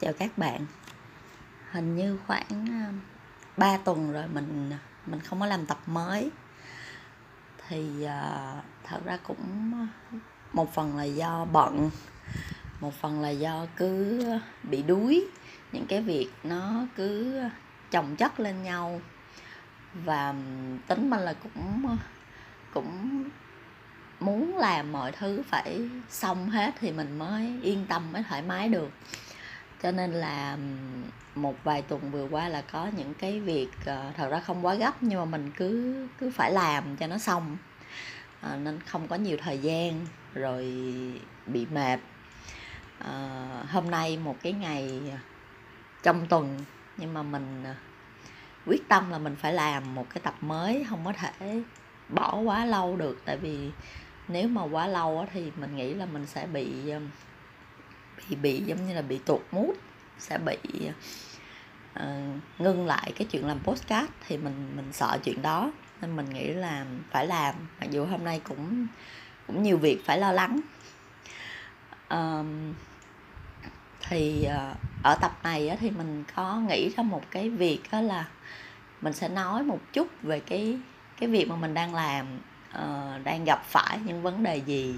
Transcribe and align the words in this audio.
chào 0.00 0.12
các 0.12 0.38
bạn. 0.38 0.66
Hình 1.70 1.96
như 1.96 2.18
khoảng 2.26 2.66
ờ, 2.86 2.92
3 3.56 3.76
tuần 3.76 4.12
rồi 4.12 4.24
mình 4.34 4.70
mình 5.06 5.20
không 5.20 5.40
có 5.40 5.46
làm 5.46 5.66
tập 5.66 5.78
mới. 5.86 6.30
Thì 7.68 7.84
uh, 8.04 8.64
thật 8.84 9.00
ra 9.04 9.18
cũng 9.22 9.72
ờ, 10.12 10.18
một 10.52 10.74
phần 10.74 10.96
là 10.96 11.04
do 11.04 11.44
bận 11.52 11.90
một 12.80 12.94
phần 13.00 13.20
là 13.20 13.30
do 13.30 13.66
cứ 13.76 14.24
bị 14.62 14.82
đuối. 14.82 15.26
Những 15.72 15.86
cái 15.86 16.02
việc 16.02 16.30
nó 16.44 16.86
cứ 16.96 17.40
chồng 17.90 18.16
chất 18.16 18.40
lên 18.40 18.62
nhau. 18.62 19.00
Và 19.94 20.34
tính 20.86 21.10
mình 21.10 21.20
là 21.20 21.32
cũng 21.32 21.96
cũng 22.74 23.24
muốn 24.20 24.58
làm 24.58 24.92
mọi 24.92 25.12
thứ 25.12 25.42
phải 25.48 25.88
xong 26.08 26.50
hết 26.50 26.74
thì 26.80 26.92
mình 26.92 27.18
mới 27.18 27.60
yên 27.62 27.86
tâm 27.88 28.12
mới 28.12 28.22
thoải 28.28 28.42
mái 28.42 28.68
được 28.68 28.90
cho 29.86 29.92
nên 29.92 30.12
là 30.12 30.58
một 31.34 31.54
vài 31.64 31.82
tuần 31.82 32.10
vừa 32.10 32.28
qua 32.30 32.48
là 32.48 32.62
có 32.72 32.90
những 32.96 33.14
cái 33.14 33.40
việc 33.40 33.68
uh, 33.80 34.16
thật 34.16 34.28
ra 34.30 34.40
không 34.40 34.66
quá 34.66 34.74
gấp 34.74 35.02
nhưng 35.02 35.18
mà 35.18 35.24
mình 35.24 35.50
cứ 35.56 35.94
cứ 36.18 36.30
phải 36.30 36.52
làm 36.52 36.96
cho 36.96 37.06
nó 37.06 37.18
xong. 37.18 37.56
À, 38.40 38.56
nên 38.56 38.80
không 38.86 39.08
có 39.08 39.16
nhiều 39.16 39.36
thời 39.36 39.58
gian 39.58 40.06
rồi 40.34 40.64
bị 41.46 41.66
mệt. 41.66 42.00
À, 42.98 43.48
hôm 43.70 43.90
nay 43.90 44.18
một 44.18 44.36
cái 44.42 44.52
ngày 44.52 45.00
trong 46.02 46.26
tuần 46.26 46.58
nhưng 46.96 47.14
mà 47.14 47.22
mình 47.22 47.64
quyết 48.66 48.88
tâm 48.88 49.10
là 49.10 49.18
mình 49.18 49.36
phải 49.36 49.52
làm 49.52 49.94
một 49.94 50.06
cái 50.10 50.20
tập 50.20 50.34
mới 50.40 50.86
không 50.88 51.04
có 51.04 51.12
thể 51.12 51.62
bỏ 52.08 52.38
quá 52.38 52.64
lâu 52.64 52.96
được. 52.96 53.22
Tại 53.24 53.36
vì 53.36 53.70
nếu 54.28 54.48
mà 54.48 54.62
quá 54.62 54.86
lâu 54.86 55.26
thì 55.32 55.52
mình 55.56 55.76
nghĩ 55.76 55.94
là 55.94 56.06
mình 56.06 56.26
sẽ 56.26 56.46
bị 56.46 56.92
bị 58.30 58.36
bị 58.36 58.60
giống 58.60 58.88
như 58.88 58.94
là 58.94 59.02
bị 59.02 59.18
tụt 59.18 59.40
mút 59.52 59.74
sẽ 60.18 60.38
bị 60.38 60.58
uh, 61.98 62.02
ngưng 62.58 62.86
lại 62.86 63.12
cái 63.16 63.28
chuyện 63.30 63.46
làm 63.46 63.58
postcard 63.60 64.12
thì 64.26 64.36
mình 64.36 64.72
mình 64.76 64.92
sợ 64.92 65.18
chuyện 65.24 65.42
đó. 65.42 65.72
Nên 66.00 66.16
mình 66.16 66.30
nghĩ 66.30 66.46
là 66.48 66.86
phải 67.10 67.26
làm 67.26 67.54
mặc 67.80 67.90
dù 67.90 68.04
hôm 68.04 68.24
nay 68.24 68.40
cũng 68.44 68.86
cũng 69.46 69.62
nhiều 69.62 69.78
việc 69.78 70.04
phải 70.04 70.18
lo 70.18 70.32
lắng. 70.32 70.60
Uh, 72.14 72.46
thì 74.00 74.46
uh, 74.46 74.76
ở 75.02 75.14
tập 75.20 75.38
này 75.42 75.68
á 75.68 75.76
thì 75.80 75.90
mình 75.90 76.24
có 76.36 76.56
nghĩ 76.56 76.90
ra 76.96 77.02
một 77.02 77.22
cái 77.30 77.50
việc 77.50 77.80
đó 77.92 78.00
là 78.00 78.28
mình 79.00 79.12
sẽ 79.12 79.28
nói 79.28 79.62
một 79.62 79.80
chút 79.92 80.08
về 80.22 80.40
cái 80.40 80.78
cái 81.20 81.28
việc 81.28 81.48
mà 81.48 81.56
mình 81.56 81.74
đang 81.74 81.94
làm 81.94 82.38
uh, 82.74 83.24
đang 83.24 83.44
gặp 83.44 83.64
phải 83.64 83.98
những 84.04 84.22
vấn 84.22 84.42
đề 84.42 84.56
gì 84.56 84.94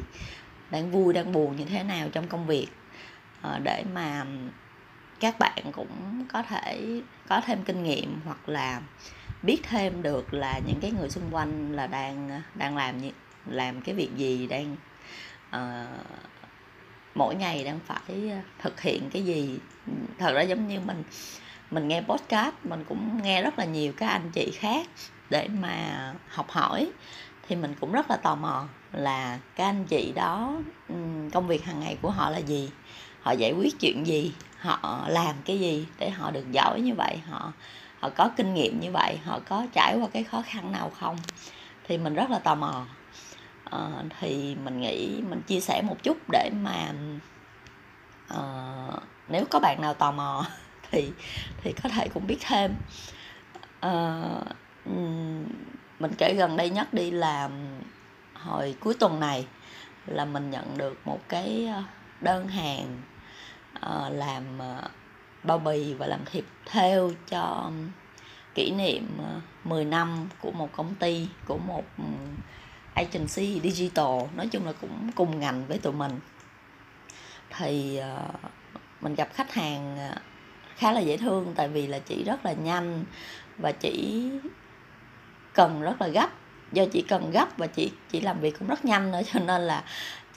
đang 0.71 0.91
vui 0.91 1.15
đang 1.15 1.33
buồn 1.33 1.57
như 1.57 1.65
thế 1.65 1.83
nào 1.83 2.09
trong 2.13 2.29
công 2.29 2.47
việc. 2.47 2.69
Ờ, 3.43 3.59
để 3.59 3.85
mà 3.95 4.27
các 5.21 5.39
bạn 5.39 5.63
cũng 5.73 6.27
có 6.33 6.43
thể 6.43 7.03
có 7.29 7.41
thêm 7.41 7.65
kinh 7.65 7.83
nghiệm 7.83 8.21
hoặc 8.25 8.49
là 8.49 8.81
biết 9.43 9.61
thêm 9.69 10.03
được 10.03 10.35
là 10.35 10.59
những 10.59 10.81
cái 10.81 10.91
người 10.91 11.11
xung 11.11 11.35
quanh 11.35 11.73
là 11.73 11.87
đang 11.87 12.43
đang 12.55 12.77
làm 12.77 12.99
như 12.99 13.11
làm 13.47 13.81
cái 13.81 13.95
việc 13.95 14.11
gì 14.17 14.47
đang 14.47 14.77
uh, 15.57 16.07
mỗi 17.15 17.35
ngày 17.35 17.65
đang 17.65 17.81
phải 17.87 18.33
thực 18.59 18.81
hiện 18.81 19.11
cái 19.11 19.25
gì. 19.25 19.59
Thật 20.19 20.33
ra 20.35 20.43
giống 20.43 20.69
như 20.69 20.81
mình 20.81 21.03
mình 21.71 21.89
nghe 21.89 22.01
podcast 22.01 22.55
mình 22.65 22.85
cũng 22.89 23.23
nghe 23.23 23.43
rất 23.43 23.59
là 23.59 23.65
nhiều 23.65 23.93
các 23.97 24.09
anh 24.09 24.31
chị 24.33 24.51
khác 24.59 24.87
để 25.31 25.49
mà 25.61 26.15
học 26.29 26.51
hỏi 26.51 26.93
thì 27.49 27.57
mình 27.57 27.75
cũng 27.81 27.93
rất 27.93 28.11
là 28.11 28.17
tò 28.17 28.35
mò 28.35 28.69
là 28.93 29.39
các 29.57 29.65
anh 29.65 29.85
chị 29.85 30.13
đó 30.17 30.63
công 31.33 31.47
việc 31.47 31.65
hàng 31.65 31.81
ngày 31.81 31.99
của 32.03 32.11
họ 32.11 32.31
là 32.31 32.39
gì 32.39 32.71
họ 33.29 33.33
giải 33.33 33.53
quyết 33.53 33.81
chuyện 33.81 34.07
gì 34.07 34.33
họ 34.59 35.07
làm 35.09 35.37
cái 35.45 35.59
gì 35.61 35.87
để 35.99 36.11
họ 36.11 36.31
được 36.31 36.53
giỏi 36.53 36.81
như 36.81 36.95
vậy 36.95 37.17
họ 37.29 37.53
họ 38.01 38.11
có 38.17 38.31
kinh 38.37 38.55
nghiệm 38.55 38.81
như 38.81 38.91
vậy 38.93 39.19
họ 39.25 39.41
có 39.49 39.67
trải 39.73 39.97
qua 40.01 40.09
cái 40.13 40.25
khó 40.25 40.43
khăn 40.47 40.73
nào 40.73 40.91
không? 41.01 41.17
Thì 41.89 41.99
mình 41.99 42.15
rất 42.15 42.31
là 42.31 42.39
tò 42.39 42.55
mò. 42.55 42.87
À, 43.71 43.79
thì 44.21 44.57
mình 44.65 44.81
nghĩ 44.81 45.23
mình 45.31 45.41
chia 45.47 45.61
sẻ 45.61 45.83
một 45.83 45.97
chút 46.03 46.17
để 46.33 46.51
mà 46.63 46.93
à, 48.29 48.43
nếu 49.29 49.45
có 49.51 49.61
bạn 49.61 49.81
nào 49.81 49.95
tò 49.95 50.13
mò 50.13 50.47
thì 50.91 51.13
thì 51.63 51.73
có 51.83 51.89
thể 51.89 52.09
cũng 52.15 52.27
biết 52.27 52.39
thêm. 52.47 52.75
À, 53.81 54.23
mình 55.99 56.15
kể 56.19 56.35
gần 56.35 56.57
đây 56.57 56.71
nhất 56.71 56.95
đi 56.95 57.11
là 57.11 57.51
hồi 58.35 58.75
cuối 58.81 58.95
tuần 59.01 59.21
này 59.21 59.47
là 60.07 60.25
mình 60.25 60.51
nhận 60.51 60.79
được 60.79 61.07
một 61.07 61.21
cái 61.29 61.69
đơn 62.21 62.49
hàng 62.49 63.01
uh, 63.87 64.13
làm 64.13 64.59
uh, 64.59 64.91
bao 65.43 65.59
bì 65.59 65.95
và 65.95 66.07
làm 66.07 66.21
thiệp 66.25 66.45
theo 66.67 67.11
cho 67.29 67.71
kỷ 68.55 68.71
niệm 68.71 69.19
ờ, 69.19 69.41
10 69.65 69.85
năm 69.85 70.29
của 70.41 70.51
một 70.51 70.69
công 70.73 70.95
ty 70.95 71.29
của 71.47 71.59
một 71.59 71.85
agency 72.95 73.61
digital. 73.63 74.21
Nói 74.37 74.49
chung 74.51 74.67
là 74.67 74.73
cũng 74.81 75.11
cùng 75.15 75.41
ngành 75.41 75.67
với 75.67 75.79
tụi 75.79 75.93
mình. 75.93 76.21
Thì 77.57 78.01
mình 79.01 79.15
gặp 79.15 79.29
khách 79.35 79.55
hàng 79.55 79.99
khá 80.77 80.93
là 80.93 81.01
dễ 81.01 81.17
thương 81.17 81.53
tại 81.57 81.69
vì 81.69 81.87
là 81.87 81.99
chị 81.99 82.25
rất 82.25 82.45
là 82.45 82.53
nhanh 82.53 83.05
và 83.59 83.73
chỉ 83.73 84.31
cần 85.55 85.83
rất 85.83 86.01
là 86.01 86.09
gấp. 86.09 86.31
Do 86.73 86.85
chị 86.93 87.05
cần 87.09 87.31
gấp 87.31 87.49
và 87.57 87.67
chị 87.67 87.93
chỉ 88.11 88.21
làm 88.21 88.41
việc 88.41 88.59
cũng 88.59 88.69
rất 88.69 88.85
nhanh 88.85 89.11
nữa 89.11 89.21
cho 89.33 89.41
nên 89.41 89.63
là 89.63 89.85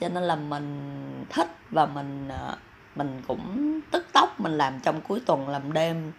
cho 0.00 0.08
nên 0.08 0.22
là 0.22 0.36
mình 0.36 1.24
thích 1.30 1.48
và 1.70 1.86
mình 1.86 2.28
mình 2.96 3.20
cũng 3.28 3.80
tức 3.90 4.06
tốc 4.12 4.40
mình 4.40 4.52
làm 4.52 4.80
trong 4.82 5.00
cuối 5.00 5.20
tuần 5.26 5.48
làm 5.48 5.72
đêm 5.72 6.12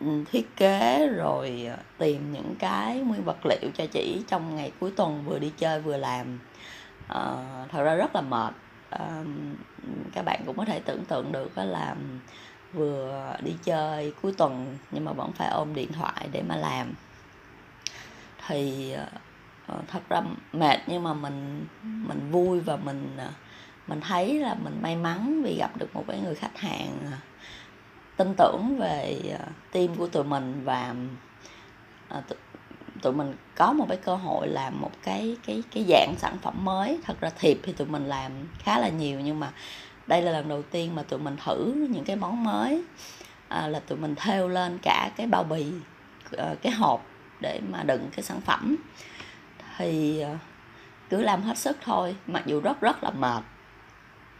ừ, 0.00 0.06
thiết 0.32 0.56
kế 0.56 1.08
rồi 1.08 1.66
ờ, 1.70 1.76
tìm 1.98 2.32
những 2.32 2.54
cái 2.58 3.00
nguyên 3.00 3.24
vật 3.24 3.46
liệu 3.46 3.70
cho 3.74 3.86
chị 3.92 4.22
trong 4.28 4.56
ngày 4.56 4.72
cuối 4.80 4.92
tuần 4.96 5.22
vừa 5.26 5.38
đi 5.38 5.52
chơi 5.58 5.80
vừa 5.80 5.96
làm. 5.96 6.38
À, 7.08 7.22
thật 7.72 7.82
ra 7.82 7.94
rất 7.94 8.14
là 8.14 8.20
mệt. 8.20 8.52
À, 8.90 9.22
các 10.12 10.22
bạn 10.24 10.42
cũng 10.46 10.56
có 10.56 10.64
thể 10.64 10.78
tưởng 10.78 11.04
tượng 11.04 11.32
được 11.32 11.56
đó 11.56 11.64
là 11.64 11.94
vừa 12.72 13.36
đi 13.44 13.52
chơi 13.64 14.12
cuối 14.22 14.32
tuần 14.38 14.76
nhưng 14.90 15.04
mà 15.04 15.12
vẫn 15.12 15.32
phải 15.32 15.48
ôm 15.48 15.74
điện 15.74 15.92
thoại 15.92 16.28
để 16.32 16.42
mà 16.48 16.56
làm. 16.56 16.92
Thì 18.46 18.94
thật 19.88 20.00
ra 20.08 20.20
mệt 20.52 20.80
nhưng 20.86 21.02
mà 21.02 21.14
mình 21.14 21.64
mình 21.82 22.30
vui 22.30 22.60
và 22.60 22.76
mình 22.76 23.16
mình 23.88 24.00
thấy 24.00 24.34
là 24.40 24.54
mình 24.54 24.78
may 24.82 24.96
mắn 24.96 25.42
vì 25.44 25.56
gặp 25.58 25.76
được 25.76 25.94
một 25.94 26.04
cái 26.08 26.20
người 26.20 26.34
khách 26.34 26.58
hàng 26.58 26.98
à, 27.12 27.18
tin 28.16 28.34
tưởng 28.34 28.76
về 28.78 29.20
à, 29.38 29.46
team 29.72 29.94
của 29.94 30.06
tụi 30.06 30.24
mình 30.24 30.64
và 30.64 30.94
à, 32.08 32.22
tụi 33.02 33.12
mình 33.12 33.34
có 33.56 33.72
một 33.72 33.86
cái 33.88 33.96
cơ 33.96 34.14
hội 34.14 34.48
làm 34.48 34.80
một 34.80 34.90
cái 35.02 35.36
cái 35.46 35.62
cái 35.70 35.84
dạng 35.88 36.14
sản 36.18 36.38
phẩm 36.42 36.64
mới. 36.64 36.98
Thật 37.04 37.20
ra 37.20 37.30
thiệp 37.38 37.58
thì 37.62 37.72
tụi 37.72 37.86
mình 37.86 38.04
làm 38.04 38.32
khá 38.58 38.78
là 38.78 38.88
nhiều 38.88 39.20
nhưng 39.20 39.40
mà 39.40 39.52
đây 40.06 40.22
là 40.22 40.32
lần 40.32 40.48
đầu 40.48 40.62
tiên 40.62 40.94
mà 40.94 41.02
tụi 41.02 41.18
mình 41.18 41.36
thử 41.44 41.86
những 41.90 42.04
cái 42.04 42.16
món 42.16 42.44
mới 42.44 42.84
à, 43.48 43.68
là 43.68 43.80
tụi 43.80 43.98
mình 43.98 44.14
thêu 44.14 44.48
lên 44.48 44.78
cả 44.82 45.10
cái 45.16 45.26
bao 45.26 45.44
bì 45.44 45.66
ờ, 46.36 46.56
cái 46.62 46.72
hộp 46.72 47.06
để 47.40 47.60
mà 47.70 47.82
đựng 47.82 48.08
cái 48.12 48.22
sản 48.22 48.40
phẩm. 48.40 48.76
Thì 49.78 50.24
cứ 51.10 51.22
làm 51.22 51.42
hết 51.42 51.58
sức 51.58 51.76
thôi 51.84 52.16
mặc 52.26 52.42
dù 52.46 52.60
rất 52.60 52.80
rất 52.80 53.04
là 53.04 53.10
mệt 53.10 53.42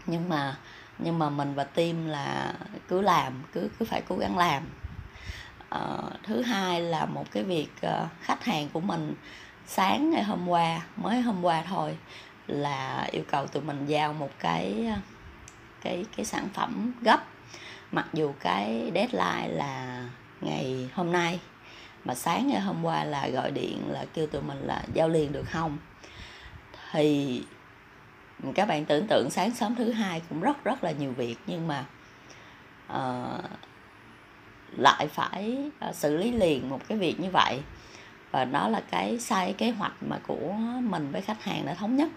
nhưng 0.09 0.29
mà 0.29 0.57
nhưng 0.99 1.19
mà 1.19 1.31
mình 1.31 1.55
và 1.55 1.65
team 1.65 2.07
là 2.07 2.55
cứ 2.89 3.01
làm 3.01 3.43
cứ 3.53 3.71
cứ 3.79 3.85
phải 3.85 4.03
cố 4.09 4.17
gắng 4.17 4.39
làm. 4.39 4.63
Uh, 5.75 6.13
thứ 6.23 6.43
hai 6.43 6.81
là 6.81 7.07
một 7.07 7.25
cái 7.31 7.43
việc 7.43 7.69
uh, 7.87 8.09
khách 8.21 8.45
hàng 8.45 8.69
của 8.73 8.81
mình 8.81 9.15
sáng 9.67 10.11
ngày 10.11 10.23
hôm 10.23 10.49
qua 10.49 10.81
mới 10.97 11.21
hôm 11.21 11.45
qua 11.45 11.63
thôi 11.69 11.97
là 12.47 13.09
yêu 13.13 13.23
cầu 13.31 13.47
tụi 13.47 13.63
mình 13.63 13.87
giao 13.87 14.13
một 14.13 14.31
cái 14.39 14.87
ờ, 14.95 15.01
cái 15.81 16.05
cái 16.17 16.25
sản 16.25 16.49
phẩm 16.55 16.93
gấp. 17.01 17.25
Mặc 17.93 18.07
dù 18.13 18.33
cái 18.41 18.93
deadline 18.95 19.49
là 19.49 20.05
ngày 20.41 20.91
hôm 20.95 21.13
nay 21.13 21.41
mà 22.05 22.15
sáng 22.15 22.49
ngày 22.49 22.61
hôm 22.61 22.85
qua 22.85 23.05
là 23.05 23.29
gọi 23.29 23.51
điện 23.51 23.83
là 23.89 24.05
kêu 24.15 24.27
tụi 24.27 24.43
mình 24.43 24.59
là 24.59 24.83
giao 24.95 25.09
liền 25.09 25.33
được 25.33 25.45
không? 25.51 25.79
Thì 26.93 27.43
các 28.55 28.69
bạn 28.69 28.85
tưởng 28.85 29.07
tượng 29.07 29.31
sáng 29.31 29.51
sớm 29.51 29.75
thứ 29.75 29.93
hai 29.93 30.23
cũng 30.29 30.41
rất 30.41 30.65
rất 30.65 30.85
là 30.85 30.91
nhiều 30.91 31.13
việc 31.13 31.37
nhưng 31.47 31.69
mà 31.69 31.85
uh, 32.93 33.45
lại 34.77 35.09
phải 35.09 35.71
uh, 35.89 35.95
xử 35.95 36.17
lý 36.17 36.33
liền 36.33 36.69
một 36.69 36.81
cái 36.89 36.99
việc 36.99 37.21
như 37.21 37.31
vậy. 37.31 37.61
Và 38.31 38.45
đó 38.45 38.69
là 38.69 38.83
cái 38.91 39.19
sai 39.19 39.53
kế 39.53 39.71
hoạch 39.71 39.93
mà 40.01 40.19
của 40.27 40.53
mình 40.81 41.11
với 41.13 41.21
khách 41.21 41.45
hàng 41.45 41.67
đã 41.67 41.75
thống 41.75 41.97
nhất. 41.97 42.09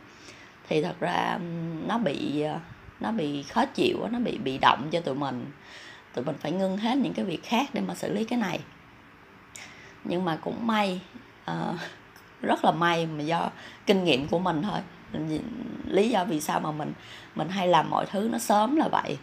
Thì 0.69 0.81
thật 0.81 1.00
ra 1.00 1.39
nó 1.88 1.97
bị 1.97 2.41
ờ, 2.41 2.59
nó 3.00 3.12
bị 3.12 3.44
khó 3.44 3.65
chịu 3.65 4.07
nó 4.12 4.19
bị 4.19 4.38
bị 4.38 4.57
động 4.57 4.88
cho 4.91 5.00
tụi 5.00 5.15
mình. 5.15 5.45
Tụi 6.13 6.25
mình 6.25 6.35
phải 6.39 6.51
ngưng 6.51 6.77
hết 6.77 6.97
những 6.97 7.13
cái 7.13 7.25
việc 7.25 7.44
khác 7.44 7.69
để 7.73 7.81
mà 7.81 7.95
xử 7.95 8.13
lý 8.13 8.25
cái 8.25 8.39
này. 8.39 8.59
Nhưng 10.03 10.25
mà 10.25 10.35
cũng 10.35 10.68
may 10.68 11.01
uh, 11.51 11.75
rất 12.41 12.65
là 12.65 12.71
may 12.71 13.06
mà 13.06 13.23
do 13.23 13.50
kinh 13.85 14.03
nghiệm 14.03 14.27
của 14.27 14.39
mình 14.39 14.62
thôi 14.62 14.79
lý 15.87 16.09
do 16.09 16.25
vì 16.25 16.41
sao 16.41 16.59
mà 16.59 16.71
mình 16.71 16.93
mình 17.35 17.49
hay 17.49 17.67
làm 17.67 17.89
mọi 17.89 18.05
thứ 18.05 18.29
nó 18.31 18.37
sớm 18.37 18.75
là 18.75 18.87
vậy. 18.87 19.17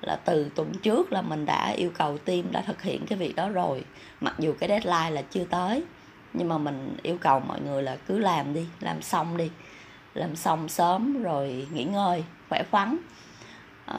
Là 0.00 0.16
từ 0.24 0.50
tuần 0.54 0.72
trước 0.82 1.12
là 1.12 1.22
mình 1.22 1.46
đã 1.46 1.68
yêu 1.68 1.90
cầu 1.98 2.18
team 2.18 2.52
đã 2.52 2.62
thực 2.62 2.82
hiện 2.82 3.06
cái 3.06 3.18
việc 3.18 3.36
đó 3.36 3.48
rồi. 3.48 3.84
Mặc 4.20 4.34
dù 4.38 4.54
cái 4.60 4.68
deadline 4.68 5.10
là 5.10 5.22
chưa 5.22 5.44
tới 5.44 5.82
nhưng 6.32 6.48
mà 6.48 6.58
mình 6.58 6.96
yêu 7.02 7.16
cầu 7.20 7.40
mọi 7.40 7.60
người 7.60 7.82
là 7.82 7.96
cứ 8.06 8.18
làm 8.18 8.54
đi 8.54 8.66
làm 8.80 9.02
xong 9.02 9.36
đi. 9.36 9.50
Làm 10.14 10.36
xong 10.36 10.68
sớm 10.68 11.22
rồi 11.22 11.66
nghỉ 11.72 11.84
ngơi 11.84 12.24
khỏe 12.48 12.62
khoắn. 12.70 12.96
À, 13.86 13.98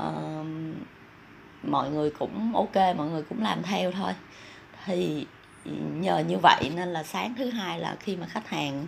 mọi 1.63 1.89
người 1.89 2.11
cũng 2.19 2.55
ok 2.55 2.95
mọi 2.97 3.07
người 3.07 3.23
cũng 3.23 3.43
làm 3.43 3.63
theo 3.63 3.91
thôi. 3.91 4.11
Thì 4.85 5.25
nhờ 5.99 6.19
như 6.19 6.37
vậy 6.43 6.71
nên 6.75 6.89
là 6.89 7.03
sáng 7.03 7.33
thứ 7.37 7.49
hai 7.49 7.79
là 7.79 7.95
khi 7.99 8.15
mà 8.15 8.25
khách 8.25 8.49
hàng 8.49 8.87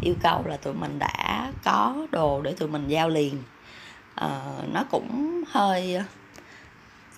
yêu 0.00 0.14
cầu 0.22 0.42
là 0.46 0.56
tụi 0.56 0.74
mình 0.74 0.98
đã 0.98 1.52
có 1.64 2.06
đồ 2.10 2.42
để 2.42 2.52
tụi 2.52 2.68
mình 2.68 2.88
giao 2.88 3.08
liền. 3.08 3.42
À, 4.14 4.40
nó 4.72 4.84
cũng 4.90 5.42
hơi 5.48 5.94
ờ, 5.94 6.02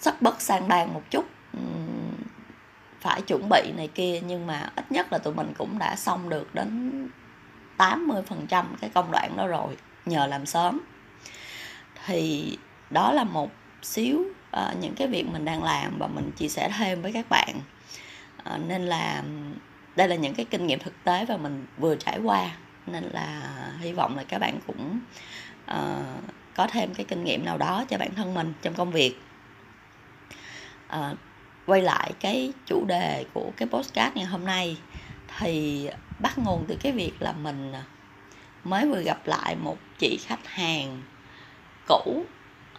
sắc 0.00 0.22
bất 0.22 0.40
sang 0.40 0.68
đàn 0.68 0.94
một 0.94 1.02
chút. 1.10 1.24
Phải 3.00 3.22
chuẩn 3.22 3.48
bị 3.48 3.72
này 3.76 3.88
kia 3.88 4.20
nhưng 4.26 4.46
mà 4.46 4.70
ít 4.76 4.92
nhất 4.92 5.12
là 5.12 5.18
tụi 5.18 5.34
mình 5.34 5.52
cũng 5.58 5.78
đã 5.78 5.96
xong 5.96 6.28
được 6.28 6.54
đến 6.54 7.08
80% 7.78 8.64
cái 8.80 8.90
công 8.94 9.10
đoạn 9.10 9.36
đó 9.36 9.46
rồi 9.46 9.76
nhờ 10.06 10.26
làm 10.26 10.46
sớm. 10.46 10.80
Thì 12.06 12.58
đó 12.90 13.12
là 13.12 13.24
một 13.24 13.50
xíu 13.82 14.24
uh, 14.56 14.76
những 14.80 14.94
cái 14.94 15.08
việc 15.08 15.26
mình 15.28 15.44
đang 15.44 15.62
làm 15.62 15.98
và 15.98 16.06
mình 16.06 16.30
chia 16.36 16.48
sẻ 16.48 16.70
thêm 16.78 17.02
với 17.02 17.12
các 17.12 17.26
bạn. 17.28 17.60
Uh, 18.54 18.60
nên 18.66 18.82
là 18.82 19.22
đây 19.96 20.08
là 20.08 20.16
những 20.16 20.34
cái 20.34 20.46
kinh 20.50 20.66
nghiệm 20.66 20.78
thực 20.78 21.04
tế 21.04 21.24
và 21.24 21.36
mình 21.36 21.66
vừa 21.78 21.96
trải 21.96 22.18
qua 22.18 22.50
nên 22.86 23.04
là 23.04 23.52
hy 23.78 23.92
vọng 23.92 24.16
là 24.16 24.24
các 24.28 24.38
bạn 24.38 24.58
cũng 24.66 25.00
uh, 25.70 26.24
có 26.54 26.66
thêm 26.66 26.94
cái 26.94 27.06
kinh 27.08 27.24
nghiệm 27.24 27.44
nào 27.44 27.58
đó 27.58 27.84
cho 27.88 27.98
bản 27.98 28.14
thân 28.14 28.34
mình 28.34 28.52
trong 28.62 28.74
công 28.74 28.90
việc 28.90 29.20
uh, 30.96 31.18
quay 31.66 31.82
lại 31.82 32.12
cái 32.20 32.52
chủ 32.66 32.84
đề 32.88 33.24
của 33.34 33.50
cái 33.56 33.68
postcard 33.68 34.16
ngày 34.16 34.24
hôm 34.24 34.44
nay 34.44 34.76
thì 35.38 35.88
bắt 36.18 36.38
nguồn 36.38 36.64
từ 36.68 36.76
cái 36.80 36.92
việc 36.92 37.12
là 37.20 37.32
mình 37.32 37.72
mới 38.64 38.88
vừa 38.88 39.02
gặp 39.02 39.26
lại 39.26 39.56
một 39.56 39.78
chị 39.98 40.18
khách 40.26 40.46
hàng 40.46 41.02
cũ 41.88 42.24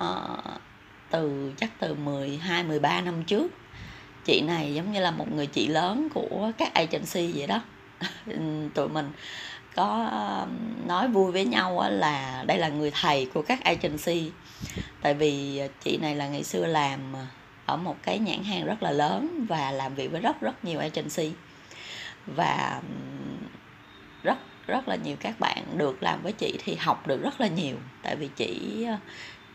uh, 0.03 0.61
từ 1.09 1.53
chắc 1.57 1.69
từ 1.79 1.95
12 1.95 2.63
13 2.63 3.01
năm 3.01 3.23
trước. 3.23 3.47
Chị 4.27 4.41
này 4.41 4.73
giống 4.73 4.91
như 4.91 4.99
là 4.99 5.11
một 5.11 5.31
người 5.31 5.47
chị 5.47 5.67
lớn 5.67 6.07
của 6.13 6.51
các 6.57 6.73
agency 6.73 7.31
vậy 7.35 7.47
đó. 7.47 7.61
Ừ, 8.25 8.39
tụi 8.73 8.89
mình 8.89 9.11
có 9.75 10.05
um, 10.05 10.87
nói 10.87 11.07
vui 11.07 11.31
với 11.31 11.45
nhau 11.45 11.83
là 11.89 12.43
đây 12.47 12.57
là 12.57 12.69
người 12.69 12.91
thầy 12.91 13.27
của 13.33 13.41
các 13.41 13.63
agency. 13.63 14.31
Tại 15.01 15.13
vì 15.13 15.57
à, 15.57 15.67
chị 15.83 15.97
này 15.97 16.15
là 16.15 16.27
ngày 16.27 16.43
xưa 16.43 16.65
làm 16.65 17.15
à, 17.15 17.27
ở 17.65 17.77
một 17.77 17.95
cái 18.03 18.19
nhãn 18.19 18.43
hàng 18.43 18.65
rất 18.65 18.83
là 18.83 18.91
lớn 18.91 19.45
và 19.49 19.71
làm 19.71 19.95
việc 19.95 20.11
với 20.11 20.21
rất 20.21 20.41
rất 20.41 20.65
nhiều 20.65 20.79
agency. 20.79 21.31
Và 22.25 22.81
um, 22.81 23.37
rất 24.23 24.37
rất 24.67 24.87
là 24.87 24.95
nhiều 24.95 25.15
các 25.19 25.39
bạn 25.39 25.63
được 25.77 26.03
làm 26.03 26.21
với 26.23 26.31
chị 26.31 26.57
thì 26.63 26.75
học 26.75 27.07
được 27.07 27.21
rất 27.23 27.41
là 27.41 27.47
nhiều 27.47 27.77
tại 28.03 28.15
vì 28.15 28.29
chị 28.35 28.83
à, 28.87 28.99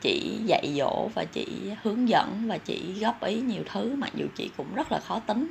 chị 0.03 0.39
dạy 0.47 0.75
dỗ 0.77 1.09
và 1.15 1.25
chị 1.25 1.47
hướng 1.83 2.09
dẫn 2.09 2.49
và 2.49 2.59
chị 2.59 2.95
góp 3.01 3.25
ý 3.25 3.41
nhiều 3.41 3.63
thứ 3.67 3.95
mặc 3.99 4.11
dù 4.15 4.27
chị 4.35 4.51
cũng 4.57 4.75
rất 4.75 4.93
là 4.93 5.01
khó 5.01 5.19
tính. 5.19 5.51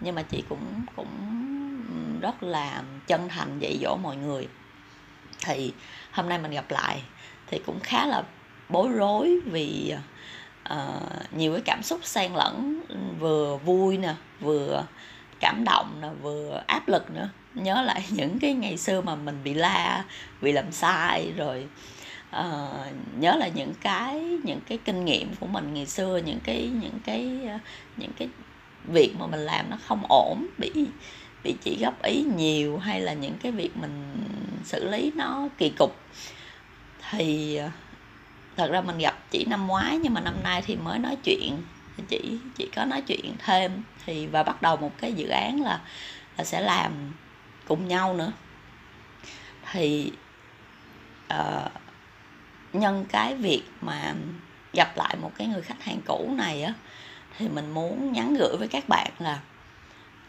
Nhưng 0.00 0.14
mà 0.14 0.22
chị 0.22 0.42
cũng 0.48 0.84
cũng 0.96 1.08
rất 2.20 2.42
là 2.42 2.82
chân 3.06 3.28
thành 3.28 3.58
dạy 3.58 3.78
dỗ 3.82 3.96
mọi 4.02 4.16
người. 4.16 4.48
Thì 5.44 5.72
hôm 6.12 6.28
nay 6.28 6.38
mình 6.38 6.50
gặp 6.50 6.70
lại 6.70 7.02
thì 7.46 7.60
cũng 7.66 7.80
khá 7.80 8.06
là 8.06 8.22
bối 8.68 8.88
rối 8.88 9.40
vì 9.44 9.94
uh, 10.72 11.32
nhiều 11.32 11.52
cái 11.52 11.62
cảm 11.64 11.82
xúc 11.82 12.00
xen 12.02 12.32
lẫn 12.32 12.80
vừa 13.18 13.56
vui 13.56 13.98
nè 13.98 14.14
vừa 14.40 14.84
cảm 15.40 15.64
động 15.64 15.98
nè 16.02 16.08
vừa 16.22 16.62
áp 16.66 16.88
lực 16.88 17.10
nữa. 17.10 17.28
Nhớ 17.54 17.82
lại 17.82 18.06
những 18.10 18.38
cái 18.38 18.54
ngày 18.54 18.76
xưa 18.76 19.00
mà 19.00 19.14
mình 19.14 19.40
bị 19.44 19.54
la 19.54 20.04
bị 20.40 20.52
làm 20.52 20.72
sai 20.72 21.32
rồi 21.36 21.66
uh, 22.40 23.18
nhớ 23.18 23.36
là 23.36 23.48
những 23.48 23.74
cái 23.80 24.20
những 24.44 24.60
cái 24.68 24.78
kinh 24.84 25.04
nghiệm 25.04 25.34
của 25.40 25.46
mình 25.46 25.74
ngày 25.74 25.86
xưa 25.86 26.20
những 26.24 26.40
cái 26.44 26.70
những 26.82 26.98
cái 27.04 27.40
ờ, 27.48 27.58
những 27.96 28.12
cái 28.18 28.28
việc 28.84 29.14
mà 29.18 29.26
mình 29.26 29.40
làm 29.40 29.70
nó 29.70 29.76
không 29.86 30.02
ổn 30.08 30.46
bị 30.58 30.70
bị 31.44 31.54
chỉ 31.62 31.78
góp 31.80 32.02
ý 32.02 32.24
nhiều 32.36 32.78
hay 32.78 33.00
là 33.00 33.12
những 33.12 33.34
cái 33.42 33.52
việc 33.52 33.76
mình 33.76 34.14
xử 34.64 34.90
lý 34.90 35.12
nó 35.14 35.48
kỳ 35.58 35.68
cục. 35.78 35.96
Thì 37.10 37.56
ờ, 37.56 37.70
thật 38.56 38.70
ra 38.70 38.80
mình 38.80 38.98
gặp 38.98 39.14
chỉ 39.30 39.44
năm 39.44 39.66
ngoái 39.66 39.98
nhưng 39.98 40.14
mà 40.14 40.20
năm 40.20 40.34
nay 40.42 40.62
thì 40.66 40.76
mới 40.76 40.98
nói 40.98 41.16
chuyện 41.24 41.62
chị 42.08 42.38
chị 42.56 42.68
có 42.76 42.84
nói 42.84 43.00
chuyện 43.00 43.34
thêm. 43.38 43.82
Thì 44.06 44.26
và 44.26 44.42
bắt 44.42 44.62
đầu 44.62 44.76
một 44.76 44.92
cái 44.98 45.12
dự 45.12 45.28
án 45.28 45.62
là 45.62 45.80
là 46.38 46.44
sẽ 46.44 46.60
làm 46.60 46.92
cùng 47.68 47.88
nhau 47.88 48.14
nữa. 48.14 48.32
Thì 49.72 50.12
uh, 51.34 51.72
nhân 52.80 53.04
cái 53.08 53.34
việc 53.34 53.62
mà 53.80 54.14
gặp 54.72 54.96
lại 54.96 55.16
một 55.22 55.32
cái 55.38 55.46
người 55.46 55.62
khách 55.62 55.82
hàng 55.82 56.00
cũ 56.06 56.34
này 56.36 56.62
á 56.62 56.74
thì 57.38 57.48
mình 57.48 57.70
muốn 57.70 58.12
nhắn 58.12 58.34
gửi 58.38 58.56
với 58.58 58.68
các 58.68 58.84
bạn 58.88 59.10
là 59.18 59.40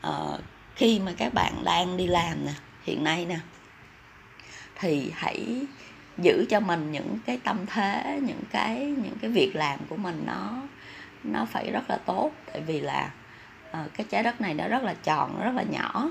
uh, 0.07 0.39
khi 0.75 0.99
mà 0.99 1.11
các 1.17 1.33
bạn 1.33 1.63
đang 1.63 1.97
đi 1.97 2.07
làm 2.07 2.45
nè 2.45 2.53
hiện 2.83 3.03
nay 3.03 3.25
nè 3.25 3.39
thì 4.75 5.11
hãy 5.15 5.65
giữ 6.17 6.45
cho 6.49 6.59
mình 6.59 6.91
những 6.91 7.19
cái 7.25 7.39
tâm 7.43 7.65
thế 7.65 8.19
những 8.23 8.41
cái 8.51 8.79
những 8.79 9.17
cái 9.21 9.31
việc 9.31 9.55
làm 9.55 9.79
của 9.89 9.97
mình 9.97 10.23
nó 10.25 10.61
nó 11.23 11.45
phải 11.45 11.71
rất 11.71 11.89
là 11.89 11.97
tốt. 11.97 12.31
Tại 12.45 12.61
vì 12.61 12.81
là 12.81 13.11
uh, 13.69 13.93
cái 13.93 14.07
trái 14.09 14.23
đất 14.23 14.41
này 14.41 14.53
nó 14.53 14.67
rất 14.67 14.83
là 14.83 14.93
tròn 14.93 15.41
rất 15.43 15.51
là 15.55 15.63
nhỏ. 15.63 16.09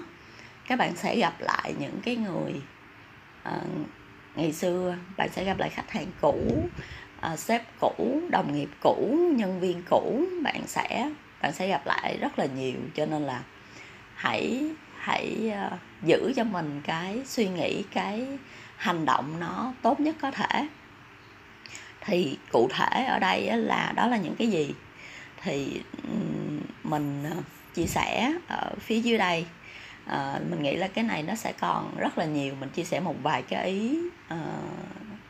Các 0.66 0.78
bạn 0.78 0.96
sẽ 0.96 1.16
gặp 1.16 1.34
lại 1.40 1.74
những 1.78 2.00
cái 2.02 2.16
người 2.16 2.52
uh, 3.48 3.88
ngày 4.36 4.52
xưa 4.52 4.96
bạn 5.16 5.28
sẽ 5.32 5.44
gặp 5.44 5.58
lại 5.58 5.70
khách 5.70 5.90
hàng 5.90 6.06
cũ 6.20 6.38
uh, 7.32 7.38
sếp 7.38 7.62
cũ 7.80 8.20
đồng 8.30 8.54
nghiệp 8.54 8.68
cũ 8.82 9.18
nhân 9.36 9.60
viên 9.60 9.82
cũ. 9.90 10.22
Bạn 10.42 10.62
sẽ 10.66 11.10
bạn 11.42 11.52
sẽ 11.52 11.68
gặp 11.68 11.86
lại 11.86 12.18
rất 12.20 12.38
là 12.38 12.46
nhiều 12.46 12.76
cho 12.94 13.06
nên 13.06 13.22
là 13.22 13.42
hãy 14.14 14.62
hãy 14.98 15.52
uh, 15.66 15.78
giữ 16.02 16.32
cho 16.36 16.44
mình 16.44 16.80
cái 16.84 17.22
suy 17.26 17.48
nghĩ 17.48 17.82
cái 17.92 18.26
hành 18.76 19.04
động 19.04 19.40
nó 19.40 19.72
tốt 19.82 20.00
nhất 20.00 20.16
có 20.20 20.30
thể. 20.30 20.68
Thì 22.00 22.38
cụ 22.52 22.68
thể 22.72 23.04
ở 23.04 23.18
đây 23.18 23.50
là 23.56 23.92
đó 23.96 24.06
là 24.06 24.16
những 24.16 24.36
cái 24.36 24.48
gì? 24.48 24.74
Thì 25.42 25.80
mình 26.84 27.24
ờ, 27.30 27.36
chia 27.74 27.86
sẻ 27.86 28.32
ở 28.48 28.74
phía 28.80 29.00
dưới 29.00 29.18
đây 29.18 29.46
à, 30.06 30.40
mình 30.50 30.62
nghĩ 30.62 30.76
là 30.76 30.88
cái 30.88 31.04
này 31.04 31.22
nó 31.22 31.34
sẽ 31.34 31.52
còn 31.52 31.96
rất 31.96 32.18
là 32.18 32.24
nhiều 32.24 32.54
mình 32.60 32.68
chia 32.68 32.84
sẻ 32.84 33.00
một 33.00 33.14
vài 33.22 33.42
cái 33.42 33.66
ý 33.66 33.98
uh, 34.34 34.38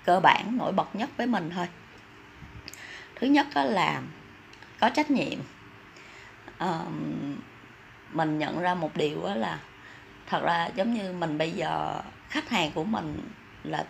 cơ 0.04 0.20
bản 0.20 0.56
nổi 0.58 0.72
bật 0.72 0.96
nhất 0.96 1.10
với 1.16 1.26
mình 1.26 1.50
thôi. 1.54 1.66
Thứ 3.14 3.26
nhất 3.26 3.46
đó 3.54 3.64
là 3.64 4.02
có 4.80 4.90
trách 4.90 5.10
nhiệm. 5.10 5.38
À, 6.58 6.80
mình 8.12 8.38
nhận 8.38 8.60
ra 8.60 8.74
một 8.74 8.96
điều 8.96 9.22
đó 9.22 9.34
là 9.34 9.58
thật 10.26 10.42
ra 10.42 10.68
giống 10.74 10.94
như 10.94 11.12
mình 11.12 11.38
bây 11.38 11.50
giờ 11.50 12.00
khách 12.28 12.48
hàng 12.48 12.70
của 12.74 12.84
mình 12.84 13.18
là 13.64 13.84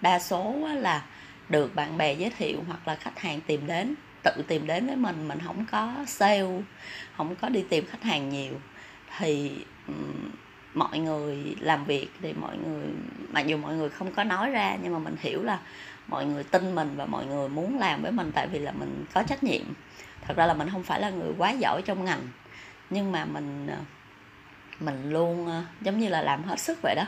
đa 0.00 0.18
số 0.18 0.68
là 0.74 1.04
được 1.48 1.74
bạn 1.74 1.96
bè 1.98 2.12
giới 2.12 2.30
thiệu 2.30 2.58
hoặc 2.66 2.88
là 2.88 2.94
khách 2.94 3.18
hàng 3.18 3.40
tìm 3.40 3.66
đến 3.66 3.94
tự 4.22 4.42
tìm 4.48 4.66
đến 4.66 4.86
với 4.86 4.96
mình 4.96 5.28
mình 5.28 5.38
không 5.44 5.64
có 5.70 5.94
sale 6.06 6.60
không 7.16 7.36
có 7.36 7.48
đi 7.48 7.64
tìm 7.68 7.86
khách 7.86 8.02
hàng 8.02 8.28
nhiều 8.28 8.60
thì 9.18 9.64
mọi 10.74 10.98
người 10.98 11.56
làm 11.60 11.84
việc 11.84 12.08
thì 12.22 12.32
mọi 12.32 12.56
người 12.56 12.86
mặc 13.32 13.46
dù 13.46 13.56
mọi 13.56 13.74
người 13.74 13.88
không 13.88 14.12
có 14.12 14.24
nói 14.24 14.50
ra 14.50 14.76
nhưng 14.82 14.92
mà 14.92 14.98
mình 14.98 15.16
hiểu 15.20 15.42
là 15.42 15.58
mọi 16.08 16.26
người 16.26 16.44
tin 16.44 16.74
mình 16.74 16.90
và 16.96 17.06
mọi 17.06 17.26
người 17.26 17.48
muốn 17.48 17.78
làm 17.78 18.02
với 18.02 18.12
mình 18.12 18.32
tại 18.34 18.46
vì 18.46 18.58
là 18.58 18.72
mình 18.72 19.04
có 19.14 19.22
trách 19.22 19.44
nhiệm. 19.44 19.62
Thật 20.22 20.36
ra 20.36 20.46
là 20.46 20.54
mình 20.54 20.68
không 20.70 20.82
phải 20.82 21.00
là 21.00 21.10
người 21.10 21.32
quá 21.38 21.50
giỏi 21.50 21.82
trong 21.84 22.04
ngành 22.04 22.28
nhưng 22.90 23.12
mà 23.12 23.24
mình 23.24 23.66
ờ, 23.66 23.76
mình 24.80 25.10
luôn 25.10 25.46
ờ, 25.46 25.62
giống 25.80 25.98
như 25.98 26.08
là 26.08 26.22
làm 26.22 26.42
hết 26.42 26.60
sức 26.60 26.78
vậy 26.82 26.94
đó. 26.94 27.04